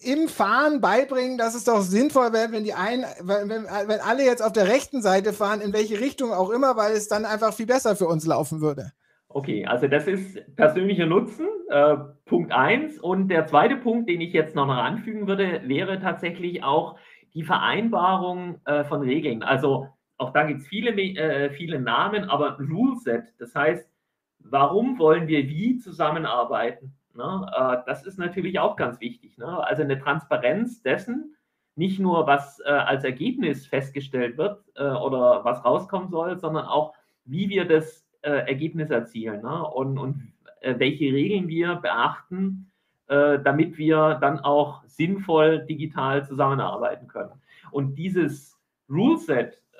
[0.00, 4.42] im Fahren beibringen, dass es doch sinnvoll wäre, wenn die einen, wenn, wenn, alle jetzt
[4.42, 7.66] auf der rechten Seite fahren, in welche Richtung auch immer, weil es dann einfach viel
[7.66, 8.92] besser für uns laufen würde.
[9.28, 12.98] Okay, also das ist persönlicher Nutzen, äh, Punkt 1.
[13.00, 16.96] Und der zweite Punkt, den ich jetzt noch mal anfügen würde, wäre tatsächlich auch
[17.34, 19.42] die Vereinbarung äh, von Regeln.
[19.42, 23.90] Also auch da gibt es viele, äh, viele Namen, aber Rule Set, das heißt,
[24.38, 26.94] warum wollen wir wie zusammenarbeiten?
[27.14, 27.46] Ne?
[27.56, 29.36] Äh, das ist natürlich auch ganz wichtig.
[29.38, 29.46] Ne?
[29.46, 31.36] Also eine Transparenz dessen,
[31.74, 36.94] nicht nur was äh, als Ergebnis festgestellt wird äh, oder was rauskommen soll, sondern auch,
[37.24, 39.64] wie wir das äh, Ergebnis erzielen ne?
[39.64, 42.70] und, und äh, welche Regeln wir beachten,
[43.08, 47.40] damit wir dann auch sinnvoll digital zusammenarbeiten können.
[47.70, 48.58] Und dieses
[48.90, 49.16] Rule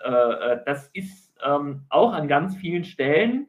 [0.04, 3.48] Set, das ist ähm, auch an ganz vielen Stellen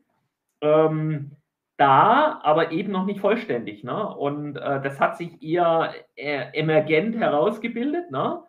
[0.62, 1.32] ähm,
[1.78, 3.84] da, aber eben noch nicht vollständig.
[3.84, 4.16] Ne?
[4.16, 8.12] Und äh, das hat sich eher äh, emergent herausgebildet.
[8.12, 8.42] Ne?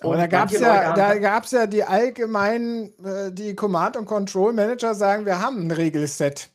[0.00, 4.94] Aber da gab es ja, da gab's ja die allgemeinen, äh, die Command- und Control-Manager
[4.94, 6.50] sagen, wir haben ein Regelset.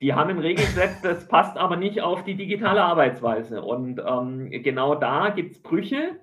[0.00, 3.62] Die haben ein Regelset, das passt aber nicht auf die digitale Arbeitsweise.
[3.62, 6.20] Und ähm, genau da gibt es Brüche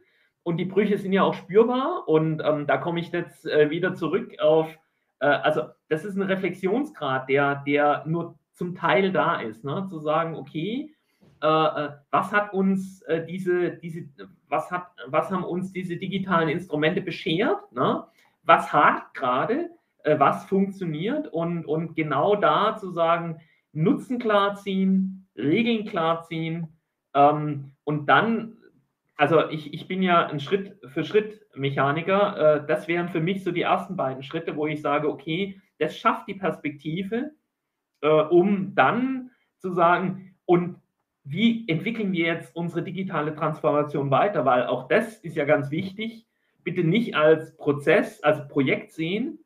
[0.49, 2.07] und die Brüche sind ja auch spürbar.
[2.07, 4.67] Und ähm, da komme ich jetzt äh, wieder zurück auf
[5.19, 9.85] äh, also das ist ein Reflexionsgrad, der, der nur zum Teil da ist, ne?
[9.89, 10.93] zu sagen, okay,
[11.41, 14.05] äh, äh, was hat uns äh, diese, diese,
[14.49, 18.03] was hat, was haben uns diese digitalen Instrumente beschert, ne?
[18.43, 19.69] was hakt gerade,
[20.03, 23.39] äh, was funktioniert und, und genau da zu sagen,
[23.71, 26.67] Nutzen klarziehen, Regeln klarziehen
[27.13, 28.57] ähm, und dann
[29.19, 32.61] also ich, ich bin ja ein Schritt für Schritt Mechaniker.
[32.61, 35.97] Äh, das wären für mich so die ersten beiden Schritte, wo ich sage, okay, das
[35.97, 37.31] schafft die Perspektive,
[37.99, 40.77] äh, um dann zu sagen, und
[41.25, 44.45] wie entwickeln wir jetzt unsere digitale Transformation weiter?
[44.45, 46.25] Weil auch das ist ja ganz wichtig.
[46.63, 49.39] Bitte nicht als Prozess, als Projekt sehen,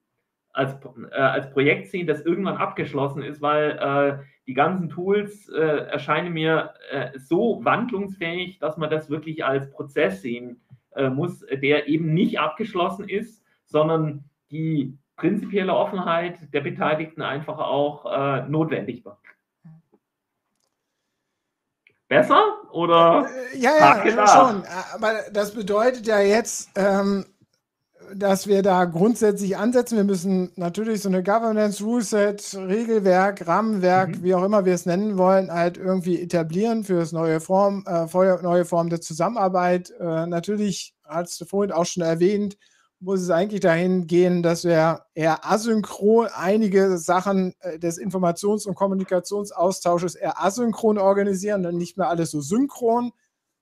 [0.51, 0.77] als,
[1.11, 6.33] äh, als Projekt sehen, das irgendwann abgeschlossen ist, weil äh, die ganzen Tools äh, erscheinen
[6.33, 10.61] mir äh, so wandlungsfähig, dass man das wirklich als Prozess sehen
[10.95, 18.05] äh, muss, der eben nicht abgeschlossen ist, sondern die prinzipielle Offenheit der Beteiligten einfach auch
[18.05, 19.19] äh, notwendig war.
[22.13, 23.27] besser oder?
[23.53, 24.63] Äh, ja, ja, schon.
[24.93, 27.25] Aber das bedeutet ja jetzt, ähm,
[28.15, 29.97] dass wir da grundsätzlich ansetzen.
[29.97, 34.23] Wir müssen natürlich so eine Governance, Ruleset, Regelwerk, Rahmenwerk, mhm.
[34.23, 38.05] wie auch immer wir es nennen wollen, halt irgendwie etablieren für das neue Form, äh,
[38.41, 39.91] neue Form der Zusammenarbeit.
[39.99, 42.57] Äh, natürlich, hast du vorhin auch schon erwähnt,
[42.99, 48.75] muss es eigentlich dahin gehen, dass wir eher asynchron einige Sachen äh, des Informations- und
[48.75, 53.11] Kommunikationsaustausches eher asynchron organisieren und nicht mehr alles so synchron.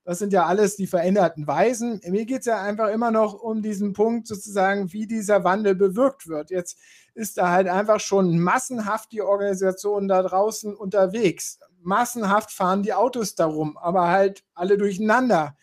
[0.04, 2.00] Das sind ja alles die veränderten Weisen.
[2.08, 6.26] Mir geht es ja einfach immer noch um diesen Punkt sozusagen, wie dieser Wandel bewirkt
[6.26, 6.50] wird.
[6.50, 6.78] Jetzt
[7.14, 11.60] ist da halt einfach schon massenhaft die Organisationen da draußen unterwegs.
[11.82, 15.56] Massenhaft fahren die Autos darum, aber halt alle durcheinander.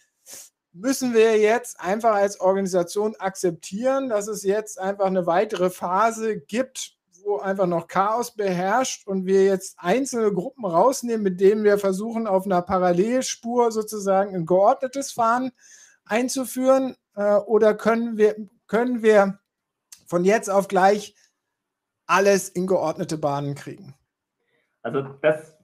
[0.71, 6.98] Müssen wir jetzt einfach als Organisation akzeptieren, dass es jetzt einfach eine weitere Phase gibt,
[7.30, 12.28] wo einfach noch Chaos beherrscht und wir jetzt einzelne Gruppen rausnehmen, mit denen wir versuchen,
[12.28, 15.52] auf einer Parallelspur sozusagen ein geordnetes Fahren
[16.06, 16.96] einzuführen?
[17.15, 18.36] Äh, oder können wir,
[18.68, 19.39] können wir
[20.08, 21.15] von jetzt auf gleich
[22.08, 23.94] alles in geordnete Bahnen kriegen?
[24.82, 25.56] Also das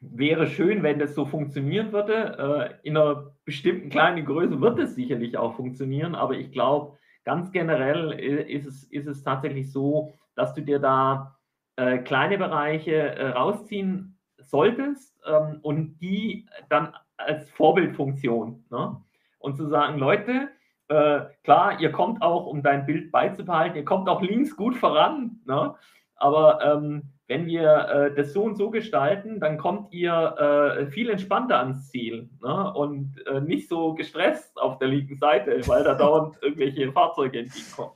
[0.00, 2.78] wäre schön, wenn das so funktionieren würde.
[2.82, 7.52] Äh, in einer bestimmten kleinen Größe wird es sicherlich auch funktionieren, aber ich glaube, ganz
[7.52, 11.38] generell ist es, ist es tatsächlich so, dass du dir da
[11.76, 18.64] äh, kleine Bereiche äh, rausziehen solltest ähm, und die dann als Vorbildfunktion.
[18.70, 19.00] Ne?
[19.38, 20.48] Und zu sagen, Leute,
[20.88, 25.40] äh, klar, ihr kommt auch, um dein Bild beizubehalten, ihr kommt auch links gut voran,
[25.46, 25.74] ne?
[26.16, 31.08] aber ähm, wenn wir äh, das so und so gestalten, dann kommt ihr äh, viel
[31.08, 32.72] entspannter ans Ziel ne?
[32.74, 37.94] und äh, nicht so gestresst auf der linken Seite, weil da dauernd irgendwelche Fahrzeuge entgegenkommen.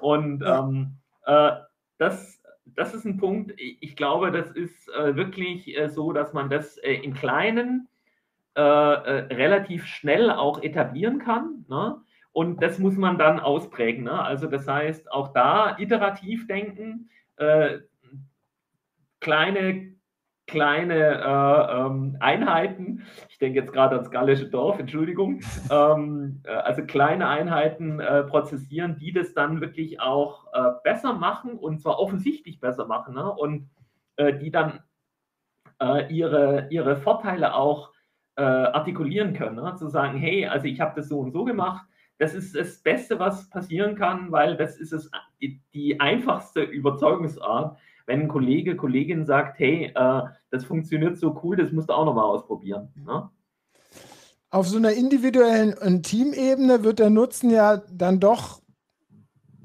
[0.00, 1.05] Und ähm, äh,
[1.98, 6.50] das, das ist ein Punkt, ich glaube, das ist äh, wirklich äh, so, dass man
[6.50, 7.88] das äh, im Kleinen
[8.54, 11.64] äh, äh, relativ schnell auch etablieren kann.
[11.68, 12.00] Ne?
[12.32, 14.04] Und das muss man dann ausprägen.
[14.04, 14.22] Ne?
[14.22, 17.10] Also das heißt, auch da iterativ denken,
[19.20, 19.95] kleine
[20.46, 26.84] kleine äh, ähm, Einheiten, ich denke jetzt gerade ans gallische Dorf, Entschuldigung, ähm, äh, also
[26.84, 32.60] kleine Einheiten äh, prozessieren, die das dann wirklich auch äh, besser machen und zwar offensichtlich
[32.60, 33.30] besser machen ne?
[33.30, 33.68] und
[34.16, 34.80] äh, die dann
[35.80, 37.92] äh, ihre, ihre Vorteile auch
[38.38, 39.76] artikulieren können, ne?
[39.76, 41.86] zu sagen, hey, also ich habe das so und so gemacht,
[42.18, 47.78] das ist das Beste, was passieren kann, weil das ist es, die, die einfachste Überzeugungsart,
[48.06, 52.04] wenn ein Kollege, Kollegin sagt, hey, äh, das funktioniert so cool, das musst du auch
[52.04, 52.88] nochmal ausprobieren.
[52.94, 53.28] Ne?
[54.50, 58.62] Auf so einer individuellen und Teamebene wird der Nutzen ja dann doch,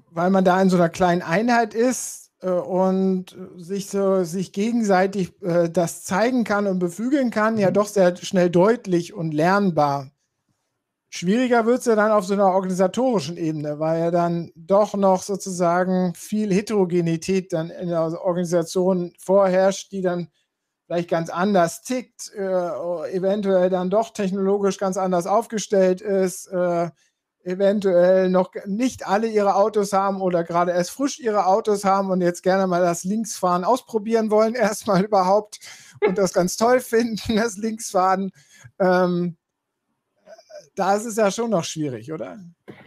[0.09, 5.39] weil man da in so einer kleinen Einheit ist äh, und sich so sich gegenseitig
[5.43, 7.75] äh, das zeigen kann und befügeln kann, ja mhm.
[7.75, 10.09] doch sehr schnell deutlich und lernbar.
[11.13, 15.23] Schwieriger wird es ja dann auf so einer organisatorischen Ebene, weil ja dann doch noch
[15.23, 20.29] sozusagen viel Heterogenität dann in der Organisation vorherrscht, die dann
[20.85, 26.89] vielleicht ganz anders tickt, äh, eventuell dann doch technologisch ganz anders aufgestellt ist, äh,
[27.43, 32.21] eventuell noch nicht alle ihre Autos haben oder gerade erst frisch ihre Autos haben und
[32.21, 35.59] jetzt gerne mal das Linksfahren ausprobieren wollen, erstmal überhaupt
[36.07, 38.31] und das ganz toll finden, das Linksfahren.
[38.79, 39.35] Ähm,
[40.75, 42.37] da ist es ja schon noch schwierig, oder?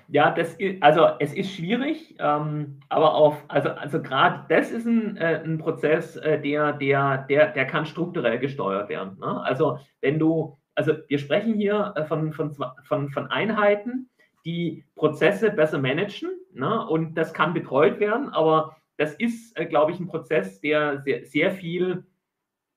[0.08, 4.86] Ja, das ist, also es ist schwierig, ähm, aber auf, also, also gerade das ist
[4.86, 9.18] ein, äh, ein Prozess, äh, der, der, der, der kann strukturell gesteuert werden.
[9.18, 9.42] Ne?
[9.42, 14.08] Also wenn du, also wir sprechen hier äh, von, von, von, von Einheiten,
[14.44, 16.86] die Prozesse besser managen ne?
[16.86, 21.24] und das kann betreut werden, aber das ist, äh, glaube ich, ein Prozess, der sehr,
[21.24, 22.06] sehr viel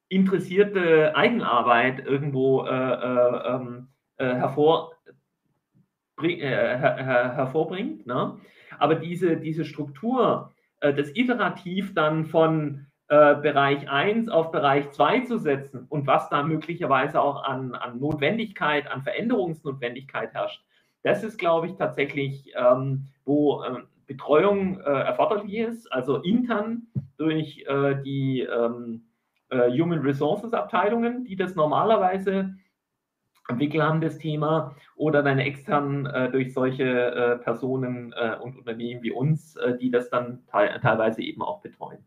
[0.10, 4.97] interessierte Eigenarbeit irgendwo äh, äh, ähm, hervor, äh,
[6.22, 8.06] her, her, hervorbringt.
[8.06, 8.38] Ne?
[8.80, 15.22] Aber diese, diese Struktur, äh, das iterativ dann von äh, Bereich 1 auf Bereich 2
[15.22, 20.64] zu setzen und was da möglicherweise auch an, an Notwendigkeit, an Veränderungsnotwendigkeit herrscht,
[21.04, 27.64] das ist, glaube ich, tatsächlich, ähm, wo äh, Betreuung äh, erforderlich ist, also intern durch
[27.68, 29.04] äh, die ähm,
[29.50, 32.56] äh, Human Resources Abteilungen, die das normalerweise
[33.48, 39.02] Entwickler haben das Thema oder deine externen äh, durch solche äh, Personen äh, und Unternehmen
[39.04, 42.04] wie uns, äh, die das dann te teilweise eben auch betreuen.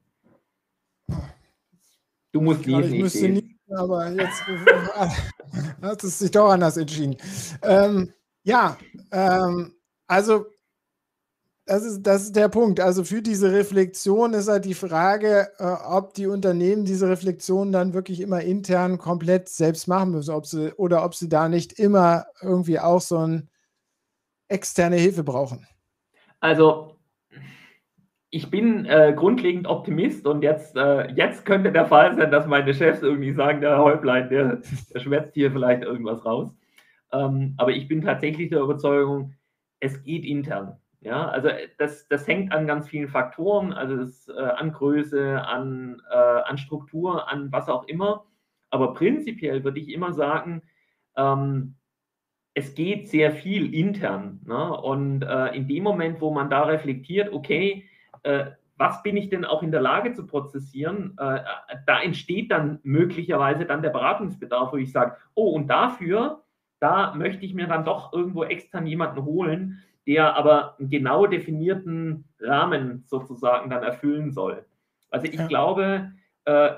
[2.32, 4.46] Du musst lesen, ich, ich müsste nicht, aber jetzt
[5.82, 7.16] hat es sich doch anders entschieden.
[7.62, 8.12] Ähm,
[8.44, 8.76] ja,
[9.10, 9.74] ähm,
[10.06, 10.46] also
[11.70, 12.80] das ist, das ist der Punkt.
[12.80, 17.94] Also für diese Reflexion ist halt die Frage, äh, ob die Unternehmen diese Reflexion dann
[17.94, 22.24] wirklich immer intern komplett selbst machen müssen, ob sie, oder ob sie da nicht immer
[22.42, 23.46] irgendwie auch so eine
[24.48, 25.64] externe Hilfe brauchen.
[26.40, 26.96] Also
[28.30, 32.74] ich bin äh, grundlegend Optimist und jetzt, äh, jetzt könnte der Fall sein, dass meine
[32.74, 34.60] Chefs irgendwie sagen, der Häuplein, der,
[34.92, 36.50] der schwätzt hier vielleicht irgendwas raus.
[37.12, 39.34] Ähm, aber ich bin tatsächlich der Überzeugung,
[39.78, 40.79] es geht intern.
[41.00, 45.42] Ja, also äh, das, das hängt an ganz vielen Faktoren, also das, äh, an Größe,
[45.42, 48.26] an, äh, an Struktur, an was auch immer.
[48.70, 50.62] Aber prinzipiell würde ich immer sagen,
[51.16, 51.76] ähm,
[52.54, 54.40] es geht sehr viel intern.
[54.44, 54.76] Ne?
[54.80, 57.84] Und äh, in dem Moment, wo man da reflektiert, okay,
[58.22, 61.40] äh, was bin ich denn auch in der Lage zu prozessieren, äh,
[61.86, 66.44] da entsteht dann möglicherweise dann der Beratungsbedarf, wo ich sage, oh, und dafür,
[66.80, 72.24] da möchte ich mir dann doch irgendwo extern jemanden holen, der aber einen genau definierten
[72.40, 74.64] Rahmen sozusagen dann erfüllen soll.
[75.08, 75.46] Also ich ja.
[75.46, 76.10] glaube,
[76.46, 76.70] äh,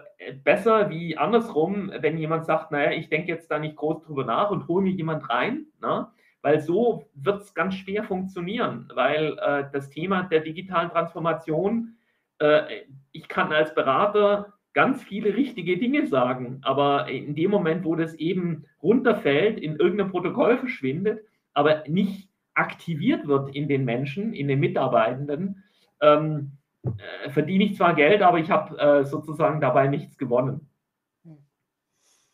[0.45, 4.51] besser wie andersrum, wenn jemand sagt, naja, ich denke jetzt da nicht groß drüber nach
[4.51, 6.09] und hole mir jemand rein, ne?
[6.43, 11.97] weil so wird es ganz schwer funktionieren, weil äh, das Thema der digitalen Transformation,
[12.39, 17.97] äh, ich kann als Berater ganz viele richtige Dinge sagen, aber in dem Moment, wo
[17.97, 24.49] das eben runterfällt, in irgendeinem Protokoll verschwindet, aber nicht aktiviert wird in den Menschen, in
[24.49, 25.65] den Mitarbeitenden,
[26.01, 26.53] ähm,
[26.85, 30.69] äh, verdiene ich zwar Geld, aber ich habe äh, sozusagen dabei nichts gewonnen.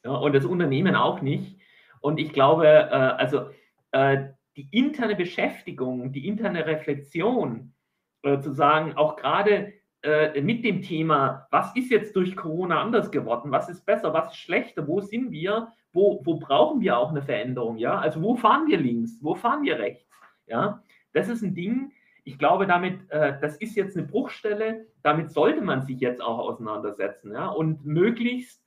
[0.05, 1.59] Ja, und das Unternehmen auch nicht.
[2.01, 3.51] Und ich glaube, äh, also
[3.93, 7.75] äh, die interne Beschäftigung, die interne Reflexion,
[8.23, 13.11] äh, zu sagen, auch gerade äh, mit dem Thema, was ist jetzt durch Corona anders
[13.11, 17.11] geworden, was ist besser, was ist schlechter, wo sind wir, wo, wo brauchen wir auch
[17.11, 17.99] eine Veränderung, ja?
[17.99, 20.08] Also wo fahren wir links, wo fahren wir rechts?
[20.49, 20.83] Ja,
[21.13, 21.93] das ist ein Ding,
[22.29, 26.39] ich glaube, damit, äh, das ist jetzt eine Bruchstelle, damit sollte man sich jetzt auch
[26.39, 27.33] auseinandersetzen.
[27.33, 27.49] Ja?
[27.49, 28.63] Und möglichst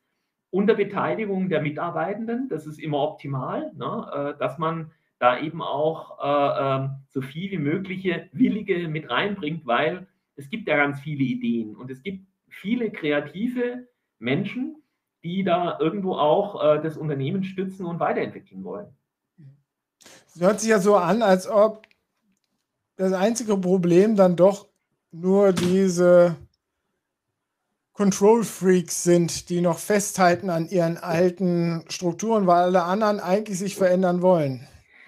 [0.50, 4.34] unter Beteiligung der Mitarbeitenden, das ist immer optimal, ne?
[4.36, 4.89] äh, dass man
[5.20, 10.67] da eben auch äh, ähm, so viel wie mögliche Willige mit reinbringt, weil es gibt
[10.67, 14.82] ja ganz viele Ideen und es gibt viele kreative Menschen,
[15.24, 18.88] die da irgendwo auch äh, das Unternehmen stützen und weiterentwickeln wollen.
[20.34, 21.88] Es hört sich ja so an, als ob
[22.96, 24.68] das einzige Problem dann doch
[25.12, 26.36] nur diese
[27.94, 33.76] Control Freaks sind, die noch festhalten an ihren alten Strukturen, weil alle anderen eigentlich sich
[33.76, 34.68] verändern wollen.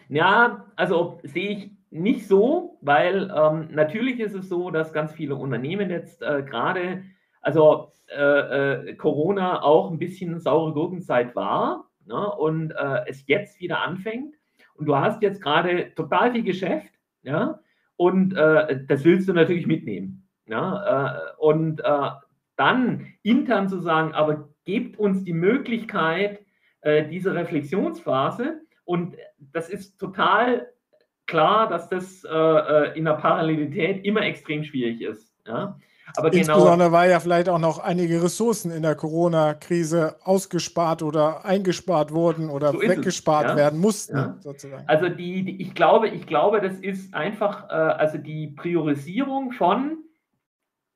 [0.09, 5.35] Ja, also sehe ich nicht so, weil ähm, natürlich ist es so, dass ganz viele
[5.35, 7.03] Unternehmen jetzt äh, gerade,
[7.41, 13.59] also äh, äh, Corona auch ein bisschen saure Gurkenzeit war ne, und äh, es jetzt
[13.59, 14.35] wieder anfängt
[14.75, 16.91] und du hast jetzt gerade total viel Geschäft,
[17.23, 17.59] ja,
[17.95, 20.27] und äh, das willst du natürlich mitnehmen.
[20.45, 22.09] Ja, äh, und äh,
[22.57, 26.45] dann intern zu sagen, aber gebt uns die Möglichkeit
[26.81, 30.67] äh, diese Reflexionsphase und das ist total
[31.25, 35.33] klar, dass das äh, äh, in der Parallelität immer extrem schwierig ist.
[35.47, 35.79] Ja?
[36.15, 41.01] Aber genau Insbesondere, genau, weil ja vielleicht auch noch einige Ressourcen in der Corona-Krise ausgespart
[41.01, 43.55] oder eingespart wurden oder so weggespart ja.
[43.55, 44.37] werden mussten, ja.
[44.39, 44.83] sozusagen.
[44.87, 49.97] Also die, die, ich glaube, ich glaube, das ist einfach äh, also die Priorisierung von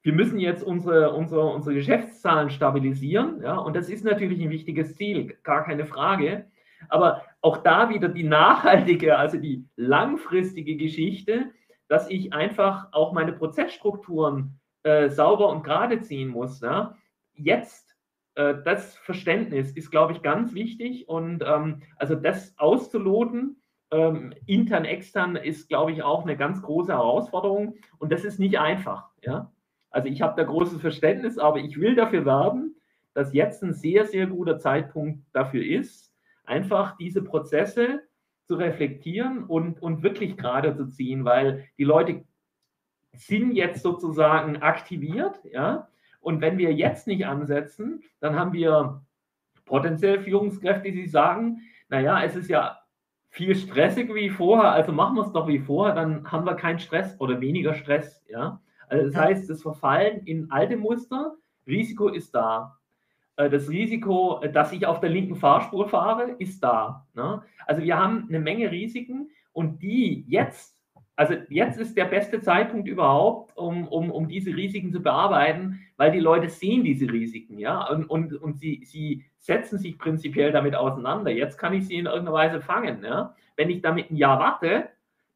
[0.04, 4.96] wir müssen jetzt unsere, unsere, unsere Geschäftszahlen stabilisieren, ja, und das ist natürlich ein wichtiges
[4.96, 6.46] Ziel, gar keine Frage.
[6.88, 11.52] Aber auch da wieder die nachhaltige, also die langfristige Geschichte,
[11.90, 16.62] dass ich einfach auch meine Prozessstrukturen äh, sauber und gerade ziehen muss.
[16.62, 16.96] Ja?
[17.34, 17.98] Jetzt,
[18.36, 24.86] äh, das Verständnis ist, glaube ich, ganz wichtig und ähm, also das auszuloten, ähm, intern,
[24.86, 29.10] extern, ist, glaube ich, auch eine ganz große Herausforderung und das ist nicht einfach.
[29.22, 29.52] Ja?
[29.90, 32.76] Also ich habe da großes Verständnis, aber ich will dafür werben,
[33.14, 36.14] dass jetzt ein sehr, sehr guter Zeitpunkt dafür ist,
[36.46, 38.04] einfach diese Prozesse
[38.46, 42.24] zu reflektieren und, und wirklich gerade zu ziehen, weil die Leute
[43.18, 45.88] sind jetzt sozusagen aktiviert, ja.
[46.20, 49.02] Und wenn wir jetzt nicht ansetzen, dann haben wir
[49.66, 52.80] potenziell Führungskräfte, die sagen, naja, es ist ja
[53.30, 56.80] viel stressiger wie vorher, also machen wir es doch wie vorher, dann haben wir keinen
[56.80, 58.62] Stress oder weniger Stress, ja.
[58.90, 61.36] Also das heißt, das Verfallen in alte Muster,
[61.68, 62.78] Risiko ist da.
[63.36, 67.06] Äh, das Risiko, dass ich auf der linken Fahrspur fahre, ist da.
[67.14, 67.42] Ne?
[67.66, 70.77] Also wir haben eine Menge Risiken und die jetzt
[71.18, 76.12] also jetzt ist der beste Zeitpunkt überhaupt, um, um, um diese Risiken zu bearbeiten, weil
[76.12, 80.76] die Leute sehen diese Risiken, ja, und, und, und sie, sie setzen sich prinzipiell damit
[80.76, 81.32] auseinander.
[81.32, 83.36] Jetzt kann ich sie in irgendeiner Weise fangen, ja.
[83.56, 84.90] Wenn ich damit ein Jahr warte,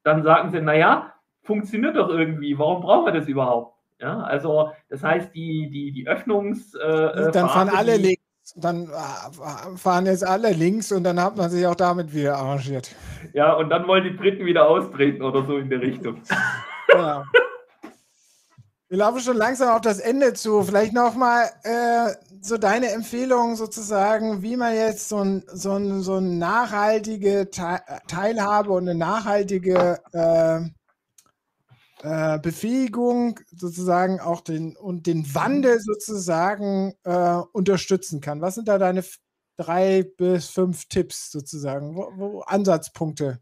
[0.04, 2.58] dann sagen sie, naja, funktioniert doch irgendwie.
[2.60, 3.76] Warum brauchen wir das überhaupt?
[4.00, 6.76] Ja, also das heißt, die, die, die Öffnungs...
[6.76, 8.22] Äh, dann fahren alle links.
[8.56, 12.96] Dann äh, fahren jetzt alle links und dann hat man sich auch damit wieder arrangiert.
[13.34, 16.22] Ja, und dann wollen die Briten wieder austreten oder so in der Richtung.
[16.94, 17.24] Ja.
[18.90, 20.64] Wir laufen schon langsam auf das Ende zu.
[20.64, 26.16] Vielleicht nochmal äh, so deine Empfehlung sozusagen, wie man jetzt so, ein, so, ein, so
[26.16, 30.60] eine nachhaltige Teilhabe und eine nachhaltige äh,
[32.04, 38.42] äh, Befähigung sozusagen auch den und den Wandel sozusagen äh, unterstützen kann.
[38.42, 39.04] Was sind da deine
[39.58, 43.40] drei bis fünf Tipps sozusagen, wo, wo Ansatzpunkte?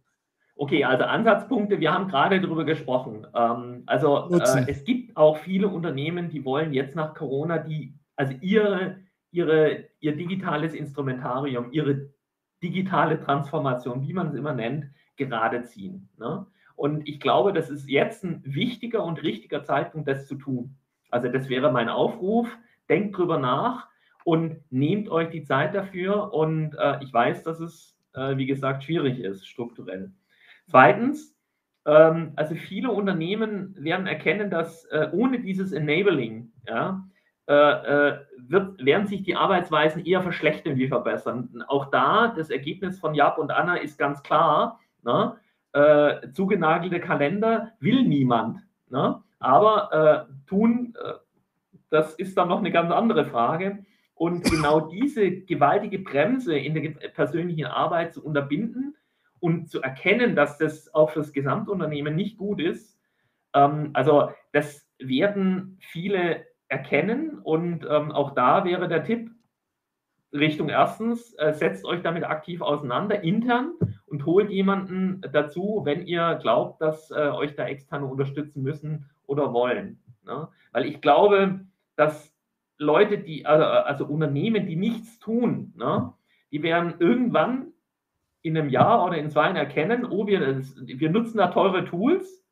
[0.55, 3.26] Okay, also Ansatzpunkte, wir haben gerade darüber gesprochen.
[3.34, 8.34] Ähm, also äh, es gibt auch viele Unternehmen, die wollen jetzt nach Corona die, also
[8.41, 8.97] ihre,
[9.32, 12.10] ihre, ihr digitales Instrumentarium, ihre
[12.62, 16.10] digitale Transformation, wie man es immer nennt, gerade ziehen.
[16.18, 16.45] Ne?
[16.80, 20.77] Und ich glaube, das ist jetzt ein wichtiger und richtiger Zeitpunkt, das zu tun.
[21.09, 22.47] Also das wäre mein Aufruf.
[22.88, 23.89] Denkt drüber nach
[24.23, 26.34] und nehmt euch die Zeit dafür.
[26.34, 30.13] Und äh, ich weiß, dass es, äh, wie gesagt, schwierig ist, strukturell.
[30.67, 31.36] Zweitens,
[31.86, 37.05] ähm, also viele Unternehmen werden erkennen, dass äh, ohne dieses Enabling ja,
[37.49, 41.61] äh, äh, wird, werden sich die Arbeitsweisen eher verschlechtern wie verbessern.
[41.67, 44.80] Auch da, das Ergebnis von Jab und Anna ist ganz klar.
[45.03, 45.36] Ne?
[45.74, 48.59] Äh, zugenagelte Kalender will niemand.
[48.89, 49.22] Ne?
[49.39, 51.13] Aber äh, tun, äh,
[51.89, 53.86] das ist dann noch eine ganz andere Frage.
[54.15, 58.95] Und genau diese gewaltige Bremse in der persönlichen Arbeit zu unterbinden,
[59.39, 62.97] und zu erkennen, dass das auch fürs Gesamtunternehmen nicht gut ist.
[63.53, 69.32] Ähm, also das werden viele erkennen und ähm, auch da wäre der Tipp
[70.32, 73.73] Richtung erstens, äh, setzt euch damit aktiv auseinander, intern
[74.05, 79.53] und holt jemanden dazu, wenn ihr glaubt, dass äh, euch da externe unterstützen müssen oder
[79.53, 79.99] wollen.
[80.25, 80.47] Ne?
[80.71, 81.61] Weil ich glaube,
[81.95, 82.34] dass
[82.77, 86.13] Leute, die, also, also Unternehmen, die nichts tun, ne,
[86.51, 87.73] die werden irgendwann
[88.41, 92.45] in einem Jahr oder in zwei Jahren erkennen, oh, wir, wir nutzen da teure Tools,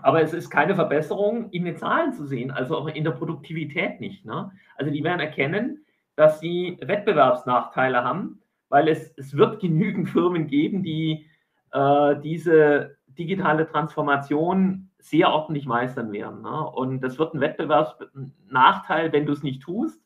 [0.00, 4.00] aber es ist keine Verbesserung in den Zahlen zu sehen, also auch in der Produktivität
[4.00, 4.24] nicht.
[4.24, 4.50] Ne?
[4.76, 5.84] Also die werden erkennen,
[6.16, 11.26] dass sie Wettbewerbsnachteile haben, weil es, es wird genügend Firmen geben, die
[11.72, 16.42] äh, diese digitale Transformation sehr ordentlich meistern werden.
[16.42, 16.66] Ne?
[16.70, 20.00] Und das wird ein Wettbewerbsnachteil, wenn du es nicht tust,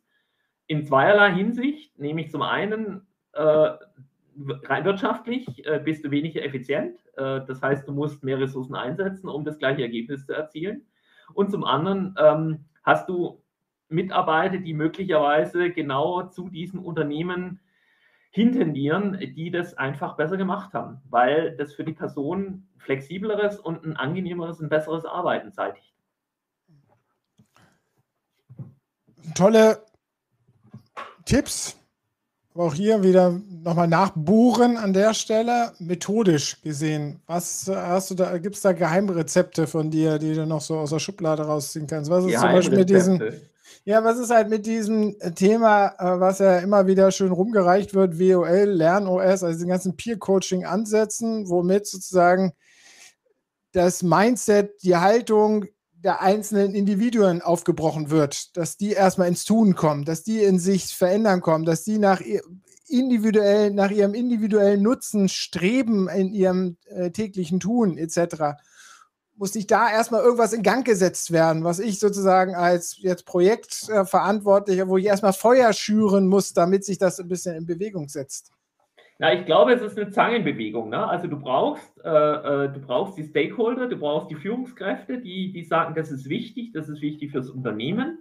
[0.67, 3.71] in zweierlei Hinsicht, nämlich zum einen äh,
[4.65, 6.99] rein wirtschaftlich äh, bist du weniger effizient.
[7.17, 10.87] Äh, das heißt, du musst mehr Ressourcen einsetzen, um das gleiche Ergebnis zu erzielen.
[11.35, 13.43] Und zum anderen ähm, hast du
[13.89, 17.61] Mitarbeiter, die möglicherweise genau zu diesen Unternehmen
[18.31, 23.97] hintendieren, die das einfach besser gemacht haben, weil das für die Person flexibleres und ein
[23.97, 25.95] angenehmeres und besseres Arbeiten zeitigt.
[29.35, 29.83] Tolle
[31.25, 31.79] Tipps
[32.59, 37.21] auch hier wieder nochmal nachbohren an der Stelle, methodisch gesehen.
[37.27, 40.91] Was hast du da, gibt es da Geheimrezepte von dir, die du noch so aus
[40.91, 42.11] der Schublade rausziehen kannst?
[42.11, 43.21] Was ist zum Beispiel mit diesen,
[43.87, 48.19] ja, was ist halt mit diesem Thema, äh, was ja immer wieder schön rumgereicht wird,
[48.19, 52.53] WOL, LernOS, also den ganzen Peer-Coaching-Ansätzen, womit sozusagen
[53.71, 60.05] das Mindset, die Haltung der einzelnen Individuen aufgebrochen wird, dass die erstmal ins Tun kommen,
[60.05, 62.21] dass die in sich verändern kommen, dass die nach
[62.89, 68.59] individuell, nach ihrem individuellen Nutzen streben in ihrem äh, täglichen Tun etc.
[69.37, 74.85] Muss nicht da erstmal irgendwas in Gang gesetzt werden, was ich sozusagen als jetzt Projektverantwortlicher,
[74.85, 78.53] äh, wo ich erstmal Feuer schüren muss, damit sich das ein bisschen in Bewegung setzt?
[79.19, 80.91] Ja, ich glaube, es ist eine Zangenbewegung.
[80.91, 81.07] Ne?
[81.07, 85.65] Also du brauchst, äh, äh, du brauchst die Stakeholder, du brauchst die Führungskräfte, die, die
[85.65, 88.19] sagen, das ist wichtig, das ist wichtig fürs Unternehmen.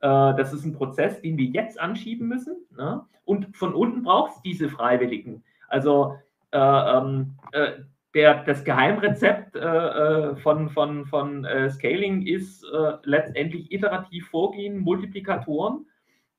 [0.00, 2.56] Äh, das ist ein Prozess, den wir jetzt anschieben müssen.
[2.76, 3.02] Ne?
[3.24, 5.44] Und von unten brauchst du diese Freiwilligen.
[5.68, 6.16] Also
[6.52, 7.72] äh, ähm, äh,
[8.14, 12.64] der, das Geheimrezept äh, von, von, von Scaling ist
[13.04, 15.86] letztendlich iterativ vorgehen, Multiplikatoren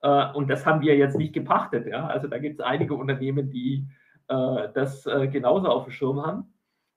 [0.02, 1.88] äh, und das haben wir jetzt nicht gepachtet.
[1.88, 2.08] Ja?
[2.08, 3.88] Also da gibt es einige Unternehmen, die
[4.28, 6.54] äh, das äh, genauso auf dem Schirm haben.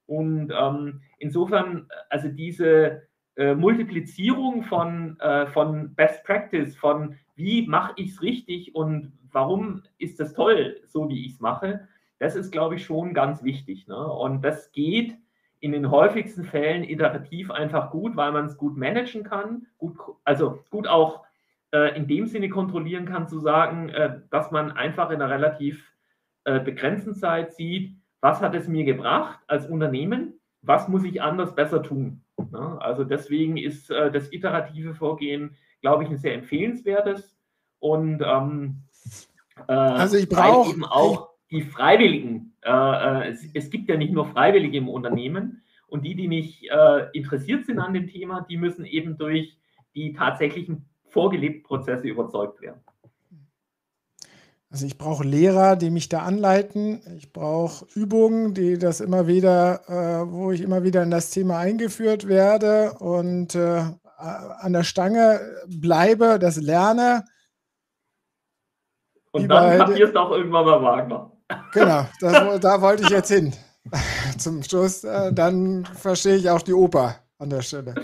[0.07, 3.03] Und ähm, insofern, also diese
[3.37, 9.83] äh, Multiplizierung von, äh, von Best Practice, von wie mache ich es richtig und warum
[9.99, 13.86] ist das toll, so wie ich es mache, das ist, glaube ich, schon ganz wichtig.
[13.86, 13.96] Ne?
[13.96, 15.16] Und das geht
[15.60, 20.62] in den häufigsten Fällen iterativ einfach gut, weil man es gut managen kann, gut, also
[20.70, 21.24] gut auch
[21.72, 25.90] äh, in dem Sinne kontrollieren kann, zu sagen, äh, dass man einfach in einer relativ
[26.44, 31.54] äh, begrenzten Zeit sieht, was hat es mir gebracht als Unternehmen, was muss ich anders
[31.54, 32.22] besser tun?
[32.50, 32.78] Ne?
[32.80, 37.36] Also deswegen ist äh, das iterative Vorgehen, glaube ich, ein sehr empfehlenswertes.
[37.78, 38.82] Und ähm,
[39.68, 42.52] äh, also ich brauche eben auch die Freiwilligen.
[42.62, 46.64] Äh, äh, es, es, gibt ja nicht nur Freiwillige im Unternehmen und die, die nicht
[46.64, 49.57] äh, interessiert sind an dem Thema, die müssen eben durch
[49.94, 52.80] die tatsächlichen vorgelebten Prozesse überzeugt werden.
[54.68, 57.00] Also ich brauche Lehrer, die mich da anleiten.
[57.16, 61.59] Ich brauche Übungen, die das immer wieder, äh, wo ich immer wieder in das Thema
[61.59, 63.84] eingeführt werde und äh,
[64.16, 67.24] an der Stange bleibe, das lerne.
[69.30, 71.34] Und dann kapierst du auch irgendwann mal Wagner.
[71.72, 73.53] Genau, das, da wollte ich jetzt hin.
[74.38, 77.95] Zum Schluss, äh, dann verstehe ich auch die Oper an der Stelle.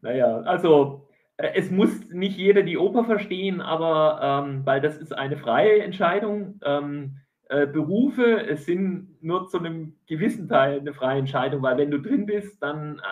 [0.00, 5.16] Naja, also äh, es muss nicht jeder die Oper verstehen, aber ähm, weil das ist
[5.16, 6.58] eine freie Entscheidung.
[6.64, 12.00] Ähm, äh, Berufe sind nur zu einem gewissen Teil eine freie Entscheidung, weil wenn du
[12.00, 13.02] drin bist, dann äh,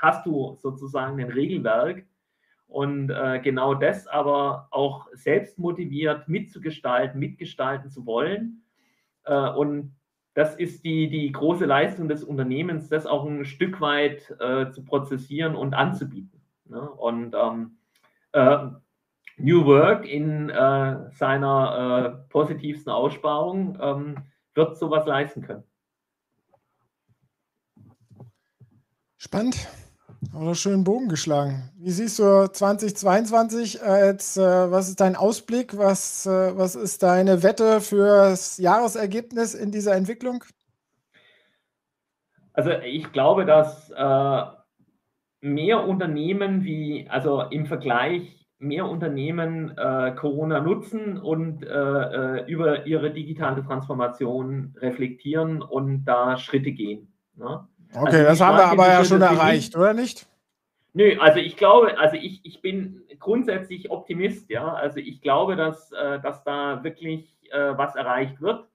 [0.00, 2.04] hast du sozusagen ein Regelwerk
[2.72, 8.62] und äh, genau das aber auch selbst motiviert mitzugestalten, mitgestalten zu wollen.
[9.24, 9.94] Äh, und
[10.34, 14.84] das ist die, die große Leistung des Unternehmens, das auch ein Stück weit äh, zu
[14.84, 16.40] prozessieren und anzubieten.
[16.64, 16.80] Ne?
[16.80, 17.76] Und ähm,
[18.32, 18.68] äh,
[19.36, 24.16] New Work in äh, seiner äh, positivsten Aussparung ähm,
[24.54, 25.64] wird sowas leisten können.
[29.18, 29.68] Spannend.
[30.34, 31.70] Oder schön Bogen geschlagen.
[31.78, 35.76] Wie siehst du 2022 als, äh, was ist dein Ausblick?
[35.76, 40.42] Was, äh, was ist deine Wette fürs Jahresergebnis in dieser Entwicklung?
[42.54, 44.42] Also ich glaube, dass äh,
[45.42, 52.86] mehr Unternehmen wie, also im Vergleich mehr Unternehmen äh, Corona nutzen und äh, äh, über
[52.86, 57.12] ihre digitale Transformation reflektieren und da Schritte gehen.
[57.34, 57.66] Ne?
[57.94, 60.26] Okay, also das haben wir aber ja schon erreicht, nicht, oder nicht?
[60.94, 64.74] Nö, also ich glaube, also ich, ich bin grundsätzlich Optimist, ja.
[64.74, 68.66] Also ich glaube, dass, äh, dass da wirklich äh, was erreicht wird,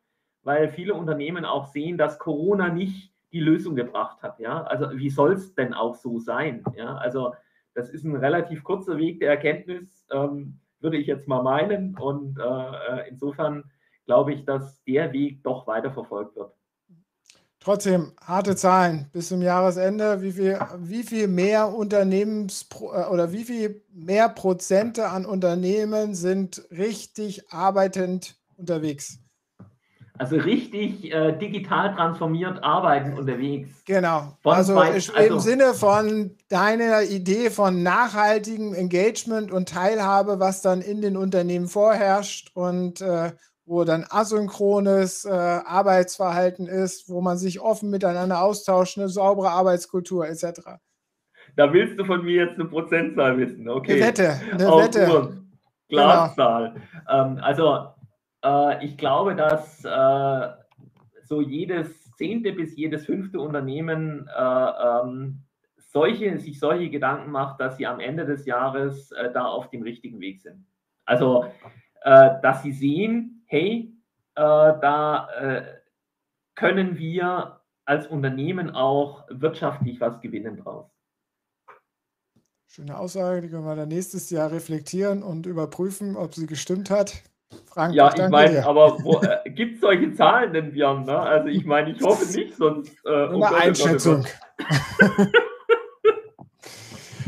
[0.43, 4.39] weil viele Unternehmen auch sehen, dass Corona nicht die Lösung gebracht hat.
[4.39, 4.63] Ja?
[4.63, 6.63] Also wie soll es denn auch so sein?
[6.75, 6.95] Ja?
[6.95, 7.33] Also
[7.73, 11.95] das ist ein relativ kurzer Weg der Erkenntnis, ähm, würde ich jetzt mal meinen.
[11.97, 13.63] Und äh, äh insofern
[14.05, 16.53] glaube ich, dass der Weg doch weiter verfolgt wird.
[17.67, 20.21] Trotzdem, harte Zahlen bis zum Jahresende.
[20.21, 26.63] Wie viel, wie viel mehr Unternehmens äh, oder wie viel mehr Prozente an Unternehmen sind
[26.71, 29.19] richtig arbeitend unterwegs?
[30.17, 33.69] Also richtig äh, digital transformiert arbeiten unterwegs.
[33.83, 34.37] Genau.
[34.45, 40.81] also, zwei, also im Sinne von deiner Idee von nachhaltigem Engagement und Teilhabe, was dann
[40.81, 43.33] in den Unternehmen vorherrscht und äh,
[43.67, 50.27] wo dann asynchrones äh, Arbeitsverhalten ist, wo man sich offen miteinander austauscht, eine saubere Arbeitskultur
[50.27, 50.61] etc.
[51.55, 53.93] Da willst du von mir jetzt eine Prozentzahl wissen, okay?
[53.93, 55.05] Eine Wette, eine Auf Wette.
[55.05, 56.03] Genau.
[56.03, 56.73] Glaszahl.
[56.73, 57.25] Genau.
[57.25, 57.87] Ähm, also
[58.43, 60.47] äh, ich glaube, dass äh,
[61.23, 65.43] so jedes zehnte bis jedes fünfte Unternehmen äh, ähm,
[65.77, 69.83] solche, sich solche Gedanken macht, dass sie am Ende des Jahres äh, da auf dem
[69.83, 70.65] richtigen Weg sind.
[71.05, 71.45] Also,
[72.03, 73.93] äh, dass sie sehen, hey,
[74.35, 75.63] äh, da
[76.55, 80.89] können wir als Unternehmen auch wirtschaftlich was gewinnen draus.
[82.69, 87.23] Schöne Aussage, die können wir dann nächstes Jahr reflektieren und überprüfen, ob sie gestimmt hat.
[87.65, 88.97] Frank, ja, ich, ich meine, aber
[89.45, 91.05] äh, gibt es solche Zahlen denn, Björn?
[91.05, 91.17] Ne?
[91.17, 92.91] Also ich meine, ich hoffe nicht, sonst.
[93.05, 94.25] Äh, oh Eine Einschätzung.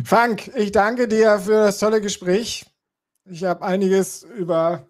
[0.03, 2.65] Frank, ich danke dir für das tolle Gespräch.
[3.25, 4.88] Ich habe einiges über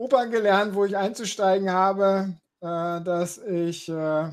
[0.00, 4.30] Opern gelernt, wo ich einzusteigen habe, äh, dass ich äh,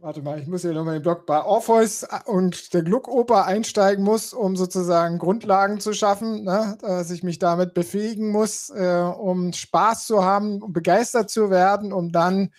[0.00, 4.34] warte mal, ich muss hier nochmal den Blog bei Orpheus und der Gluckoper einsteigen muss,
[4.34, 6.76] um sozusagen Grundlagen zu schaffen, ne?
[6.80, 11.92] dass ich mich damit befähigen muss, äh, um Spaß zu haben, um begeistert zu werden,
[11.92, 12.50] um dann